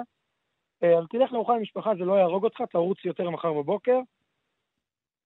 אה, 0.84 1.00
אז 1.00 1.06
תלך 1.10 1.32
לארוחה 1.32 1.54
עם 1.54 1.62
משפחה, 1.62 1.96
זה 1.96 2.06
לא 2.06 2.14
יהרוג 2.14 2.44
אותך, 2.44 2.62
תרוץ 2.62 3.06
יותר 3.06 3.30
מחר 3.30 3.54
בבוקר, 3.54 4.00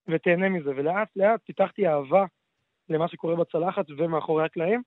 ותהנה 0.08 0.50
מזה. 0.50 0.69
ולאט 0.69 1.10
לאט 1.15 1.41
פיתחתי 1.45 1.88
אהבה 1.88 2.26
למה 2.89 3.08
שקורה 3.08 3.36
בצלחת 3.36 3.86
ומאחורי 3.97 4.45
הקלעים, 4.45 4.82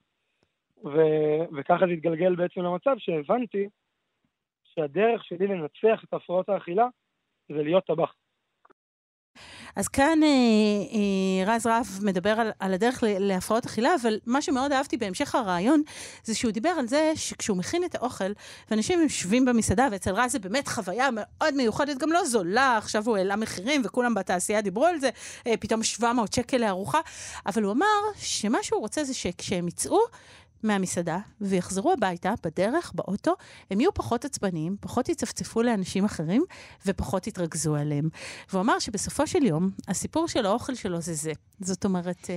ו- 0.85 1.57
וככה 1.59 1.87
זה 1.87 1.93
התגלגל 1.93 2.37
בעצם 2.37 2.61
למצב 2.61 2.99
שהבנתי 2.99 3.69
שהדרך 4.65 5.25
שלי 5.25 5.47
לנצח 5.47 6.05
את 6.05 6.15
הפרעות 6.15 6.49
האכילה 6.49 6.87
זה 7.49 7.63
להיות 7.63 7.87
טבח. 7.87 8.15
אז 9.77 9.89
כאן 9.89 10.19
אה, 10.23 10.29
אה, 10.29 11.55
רז 11.55 11.67
רהב 11.67 11.87
מדבר 12.03 12.31
על, 12.31 12.51
על 12.59 12.75
הדרך 12.75 13.05
להפרעות 13.07 13.67
אכילה, 13.67 13.95
אבל 14.03 14.19
מה 14.27 14.43
שמאוד 14.43 14.73
אהבתי 14.73 14.97
בהמשך 14.97 15.35
הרעיון, 15.35 15.83
זה 16.25 16.35
שהוא 16.35 16.53
דיבר 16.53 16.69
על 16.69 16.89
זה 16.89 17.13
שכשהוא 17.15 17.57
מכין 17.57 17.85
את 17.85 17.95
האוכל, 17.95 18.33
ואנשים 18.71 19.01
יושבים 19.01 19.45
במסעדה, 19.45 19.89
ואצל 19.91 20.15
רז 20.15 20.33
זה 20.33 20.39
באמת 20.39 20.69
חוויה 20.69 21.09
מאוד 21.13 21.55
מיוחדת, 21.55 21.99
גם 21.99 22.13
לא 22.13 22.25
זולה, 22.25 22.77
עכשיו 22.77 23.03
הוא 23.07 23.17
העלה 23.17 23.37
מחירים, 23.37 23.83
וכולם 23.85 24.15
בתעשייה 24.15 24.61
דיברו 24.61 24.87
על 24.87 25.01
זה, 25.01 25.11
אה, 25.47 25.55
פתאום 25.61 25.83
700 25.83 26.33
שקל 26.33 26.57
לארוחה, 26.57 27.01
אבל 27.47 27.63
הוא 27.63 27.73
אמר 27.73 27.87
שמה 28.17 28.59
שהוא 28.63 28.81
רוצה 28.81 29.05
זה 29.05 29.15
שכשהם 29.15 29.69
יצאו, 29.69 29.99
מהמסעדה 30.63 31.19
ויחזרו 31.41 31.93
הביתה, 31.93 32.33
בדרך, 32.45 32.93
באוטו, 32.95 33.33
הם 33.71 33.81
יהיו 33.81 33.95
פחות 33.95 34.25
עצבניים, 34.25 34.77
פחות 34.81 35.09
יצפצפו 35.09 35.63
לאנשים 35.63 36.05
אחרים 36.05 36.43
ופחות 36.87 37.27
יתרכזו 37.27 37.77
עליהם. 37.77 38.09
והוא 38.53 38.61
אמר 38.63 38.79
שבסופו 38.79 39.27
של 39.27 39.43
יום, 39.43 39.71
הסיפור 39.89 40.29
של 40.29 40.47
האוכל 40.47 40.75
שלו 40.75 41.01
זה 41.01 41.15
זה. 41.15 41.33
זאת 41.61 41.85
אומרת, 41.85 42.31
אה, 42.31 42.35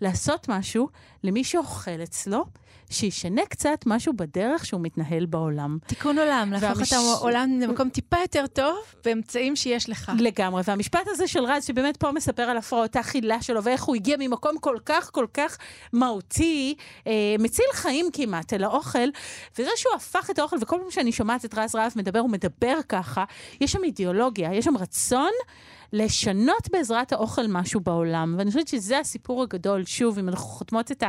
לעשות 0.00 0.48
משהו 0.48 0.88
למי 1.24 1.44
שאוכל 1.44 2.02
אצלו, 2.02 2.44
שישנה 2.90 3.42
קצת 3.48 3.78
משהו 3.86 4.12
בדרך 4.16 4.66
שהוא 4.66 4.80
מתנהל 4.80 5.26
בעולם. 5.26 5.78
תיקון 5.86 6.18
עולם, 6.18 6.48
להפוך 6.52 6.68
והמש- 6.78 6.92
את 6.92 6.98
העולם 6.98 7.60
למקום 7.60 7.88
טיפה 7.88 8.16
יותר 8.22 8.46
טוב, 8.46 8.76
באמצעים 9.04 9.56
שיש 9.56 9.88
לך. 9.90 10.12
לגמרי. 10.18 10.62
והמשפט 10.66 11.00
הזה 11.06 11.28
של 11.28 11.44
רז, 11.44 11.64
שבאמת 11.64 11.96
פה 11.96 12.12
מספר 12.12 12.42
על 12.42 12.56
הפרעות 12.56 12.96
האכילה 12.96 13.42
שלו, 13.42 13.64
ואיך 13.64 13.82
הוא 13.82 13.94
הגיע 13.96 14.16
ממקום 14.20 14.58
כל 14.58 14.76
כך 14.86 15.10
כל 15.12 15.26
כך 15.34 15.58
מהותי, 15.92 16.74
אה, 17.06 17.31
מציל 17.38 17.66
חיים 17.72 18.08
כמעט 18.12 18.52
אל 18.52 18.64
האוכל, 18.64 19.08
וזה 19.58 19.70
שהוא 19.76 19.94
הפך 19.94 20.30
את 20.30 20.38
האוכל, 20.38 20.56
וכל 20.60 20.76
פעם 20.80 20.90
שאני 20.90 21.12
שומעת 21.12 21.44
את 21.44 21.54
רז 21.58 21.74
רהב 21.74 21.92
מדבר, 21.96 22.18
הוא 22.18 22.30
מדבר 22.30 22.78
ככה, 22.88 23.24
יש 23.60 23.72
שם 23.72 23.84
אידיאולוגיה, 23.84 24.54
יש 24.54 24.64
שם 24.64 24.76
רצון. 24.76 25.30
לשנות 25.92 26.70
בעזרת 26.72 27.12
האוכל 27.12 27.46
משהו 27.48 27.80
בעולם. 27.80 28.34
ואני 28.38 28.50
חושבת 28.50 28.68
שזה 28.68 28.98
הסיפור 28.98 29.42
הגדול. 29.42 29.84
שוב, 29.84 30.18
אם 30.18 30.28
אנחנו 30.28 30.46
חותמות 30.46 30.92
את 30.92 31.02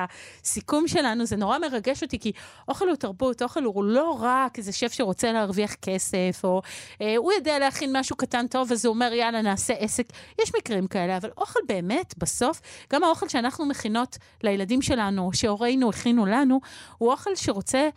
הסיכום 0.43 0.88
שלנו, 0.88 1.26
זה 1.26 1.36
נורא 1.36 1.58
מרגש 1.60 2.04
אותי, 2.04 2.19
כי 2.19 2.32
אוכל 2.67 2.88
הוא 2.88 2.96
תרבות, 2.96 3.41
אוכל 3.41 3.63
הוא 3.63 3.84
לא 3.84 4.17
רק 4.22 4.58
איזה 4.58 4.72
שף 4.72 4.91
שרוצה 4.91 5.32
להרוויח 5.32 5.74
כסף, 5.74 6.41
או 6.43 6.62
אה, 7.02 7.17
הוא 7.17 7.32
יודע 7.34 7.60
להכין 7.60 7.98
משהו 7.98 8.15
קטן 8.15 8.48
טוב, 8.48 8.72
אז 8.72 8.86
הוא 8.86 8.93
אומר, 8.93 9.13
יאללה, 9.13 9.41
נעשה 9.41 9.74
עסק. 9.74 10.06
יש 10.41 10.52
מקרים 10.60 10.88
כאלה, 10.88 11.17
אבל 11.17 11.30
אוכל 11.38 11.60
באמת, 11.67 12.13
בסוף, 12.17 12.62
גם 12.93 13.04
האוכל 13.04 13.28
שאנחנו 13.28 13.65
מכינות 13.65 14.17
לילדים 14.43 14.82
שלנו, 14.82 15.30
שהורינו 15.34 15.89
הכינו 15.89 16.26
לנו, 16.26 16.60
הוא 16.98 17.12
אוכל 17.12 17.36
שרוצה... 17.36 17.89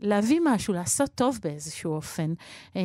להביא 0.00 0.40
משהו, 0.44 0.74
לעשות 0.74 1.10
טוב 1.14 1.38
באיזשהו 1.42 1.94
אופן. 1.94 2.34
אה, 2.76 2.82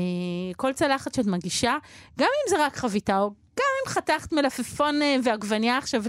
כל 0.58 0.74
צלחת 0.74 1.14
שאת 1.14 1.26
מגישה, 1.26 1.78
גם 2.20 2.28
אם 2.28 2.50
זה 2.50 2.66
רק 2.66 2.76
חביתה, 2.76 3.20
או 3.20 3.30
גם 3.30 3.66
אם 3.84 3.90
חתכת 3.90 4.34
מלפפון 4.34 5.02
אה, 5.02 5.16
ועגבניה 5.24 5.78
עכשיו 5.78 6.04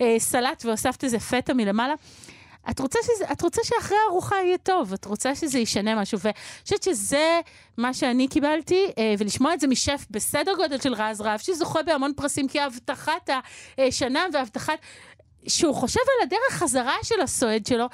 לסלט 0.00 0.64
והוספת 0.64 1.04
איזה 1.04 1.18
פטה 1.18 1.54
מלמעלה, 1.54 1.94
את 2.70 2.80
רוצה, 2.80 2.98
שזה, 3.02 3.24
את 3.32 3.42
רוצה 3.42 3.60
שאחרי 3.64 3.96
הארוחה 4.06 4.36
יהיה 4.36 4.58
טוב, 4.58 4.92
את 4.92 5.04
רוצה 5.04 5.34
שזה 5.34 5.58
ישנה 5.58 5.94
משהו, 5.94 6.18
ואני 6.20 6.34
חושבת 6.62 6.82
שזה 6.82 7.40
מה 7.76 7.94
שאני 7.94 8.28
קיבלתי, 8.28 8.86
אה, 8.98 9.14
ולשמוע 9.18 9.54
את 9.54 9.60
זה 9.60 9.66
משף 9.66 10.06
בסדר 10.10 10.54
גודל 10.56 10.80
של 10.80 10.94
רז 10.94 11.20
רהב, 11.20 11.40
שזוכה 11.40 11.82
בהמון 11.82 12.12
פרסים 12.16 12.48
כהבטחת 12.48 13.30
השנה 13.78 14.26
והבטחת... 14.32 14.78
שהוא 15.48 15.74
חושב 15.74 16.00
על 16.00 16.26
הדרך 16.26 16.52
חזרה 16.62 16.94
של 17.02 17.20
הסועד 17.20 17.66
שלו, 17.66 17.86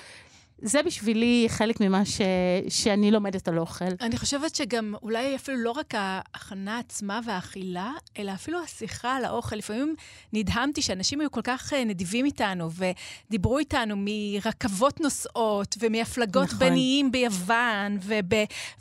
זה 0.62 0.82
בשבילי 0.82 1.46
חלק 1.48 1.80
ממה 1.80 2.04
ש... 2.04 2.20
שאני 2.68 3.10
לומדת 3.10 3.48
על 3.48 3.58
אוכל. 3.58 3.84
אני 4.00 4.16
חושבת 4.16 4.54
שגם 4.54 4.94
אולי 5.02 5.36
אפילו 5.36 5.58
לא 5.58 5.70
רק 5.70 5.94
ההכנה 5.96 6.78
עצמה 6.78 7.20
והאכילה, 7.26 7.92
אלא 8.18 8.32
אפילו 8.32 8.62
השיחה 8.62 9.16
על 9.16 9.24
האוכל. 9.24 9.56
לפעמים 9.56 9.94
נדהמתי 10.32 10.82
שאנשים 10.82 11.20
היו 11.20 11.30
כל 11.30 11.40
כך 11.44 11.72
אה, 11.72 11.84
נדיבים 11.84 12.24
איתנו, 12.24 12.68
ודיברו 12.70 13.58
איתנו 13.58 13.94
מרכבות 13.98 15.00
נוסעות, 15.00 15.76
ומהפלגות 15.80 16.42
נכון. 16.42 16.56
נכון. 16.56 16.58
ביניים 16.58 17.12
ביוון, 17.12 17.98
וב, 18.02 18.32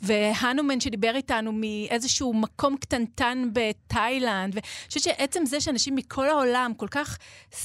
והנומן 0.02 0.80
שדיבר 0.80 1.12
איתנו 1.16 1.52
מאיזשהו 1.52 2.34
מקום 2.34 2.76
קטנטן 2.76 3.48
בתאילנד. 3.52 4.54
ואני 4.54 4.66
חושבת 4.88 5.02
שעצם 5.02 5.46
זה 5.46 5.60
שאנשים 5.60 5.94
מכל 5.94 6.28
העולם 6.28 6.72
כל 6.76 6.88
כך 6.88 7.18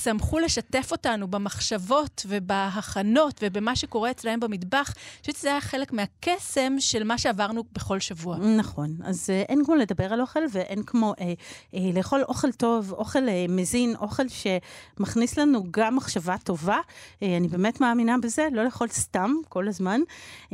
שמחו 0.04 0.40
לשתף 0.40 0.92
אותנו 0.92 1.28
במחשבות 1.28 2.26
ובהכנות 2.30 3.40
ובמה 3.44 3.76
שקורה 3.76 4.05
רואה 4.06 4.12
אצלהם 4.12 4.40
במטבח, 4.40 4.94
אני 4.96 5.20
חושבת 5.22 5.36
שזה 5.36 5.52
היה 5.52 5.62
חלק 5.62 5.94
מהקסם 5.94 6.76
של 6.80 7.04
מה 7.04 7.18
שעברנו 7.18 7.64
בכל 7.72 8.00
שבוע. 8.00 8.38
נכון, 8.38 8.98
אז 9.04 9.30
אה, 9.30 9.42
אין 9.50 9.66
כמו 9.66 9.76
לדבר 9.76 10.14
על 10.14 10.22
אוכל 10.22 10.40
ואין 10.52 10.84
כמו 10.84 11.14
אה, 11.20 11.34
אה, 11.74 11.80
לאכול 11.94 12.24
אוכל 12.24 12.52
טוב, 12.52 12.92
אוכל 12.92 13.30
אה, 13.30 13.46
מזין, 13.50 13.96
אוכל 13.96 14.24
שמכניס 14.28 15.38
לנו 15.38 15.64
גם 15.72 15.96
מחשבה 15.96 16.36
טובה. 16.44 16.78
אה, 17.24 17.38
אני 17.38 17.48
באמת 17.48 17.82
מאמינה 17.82 18.16
בזה, 18.24 18.48
לא 18.52 18.64
לאכול 18.64 18.88
סתם 18.88 19.32
כל 19.50 19.68
הזמן. 19.68 20.02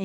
אה, 0.00 0.04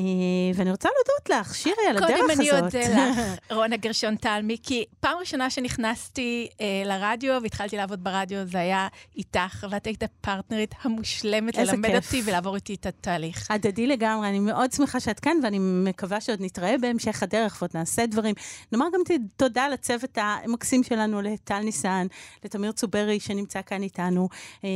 ואני 0.54 0.70
רוצה 0.70 0.88
להודות 0.88 1.30
לך, 1.30 1.54
שירי, 1.54 1.74
על 1.90 1.96
הדרך 1.96 2.10
הזאת. 2.10 2.20
קודם 2.26 2.40
אני 2.40 2.50
אודה 2.50 2.78
לך, 3.10 3.38
רונה 3.56 3.76
גרשון 3.76 4.16
תלמי, 4.16 4.56
כי 4.62 4.84
פעם 5.00 5.18
ראשונה 5.20 5.50
שנכנסתי 5.50 6.48
אה, 6.60 6.82
לרדיו 6.84 7.38
והתחלתי 7.42 7.76
לעבוד 7.76 8.04
ברדיו, 8.04 8.46
זה 8.46 8.58
היה 8.58 8.88
איתך, 9.16 9.66
ואת 9.70 9.86
היית 9.86 10.02
הפרטנרית 10.02 10.74
המושלמת 10.82 11.56
ללמד 11.56 11.88
כיף. 11.90 12.06
אותי 12.06 12.22
ולעבור 12.24 12.54
איתי 12.54 12.74
את 12.74 12.86
התהליך. 12.86 13.37
הדדי 13.50 13.86
לגמרי, 13.86 14.28
אני 14.28 14.38
מאוד 14.38 14.72
שמחה 14.72 15.00
שאת 15.00 15.20
כאן, 15.20 15.36
ואני 15.42 15.58
מקווה 15.60 16.20
שעוד 16.20 16.38
נתראה 16.42 16.78
בהמשך 16.80 17.22
הדרך 17.22 17.58
ועוד 17.62 17.70
נעשה 17.74 18.06
דברים. 18.06 18.34
נאמר 18.72 18.86
גם 18.94 19.00
תודה 19.36 19.68
לצוות 19.68 20.18
המקסים 20.20 20.82
שלנו, 20.82 21.22
לטל 21.22 21.58
ניסן, 21.60 22.06
לתמיר 22.44 22.72
צוברי 22.72 23.20
שנמצא 23.20 23.60
כאן 23.66 23.82
איתנו, 23.82 24.28
אה, 24.64 24.68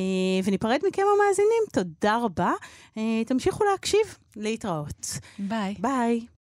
וניפרד 0.44 0.81
מכם 0.88 1.03
המאזינים. 1.03 1.62
תודה 1.72 2.16
רבה. 2.16 2.53
אה, 2.96 3.22
תמשיכו 3.27 3.64
להקשיב, 3.64 4.18
להתראות. 4.37 5.07
ביי. 5.38 5.75
ביי. 5.79 6.33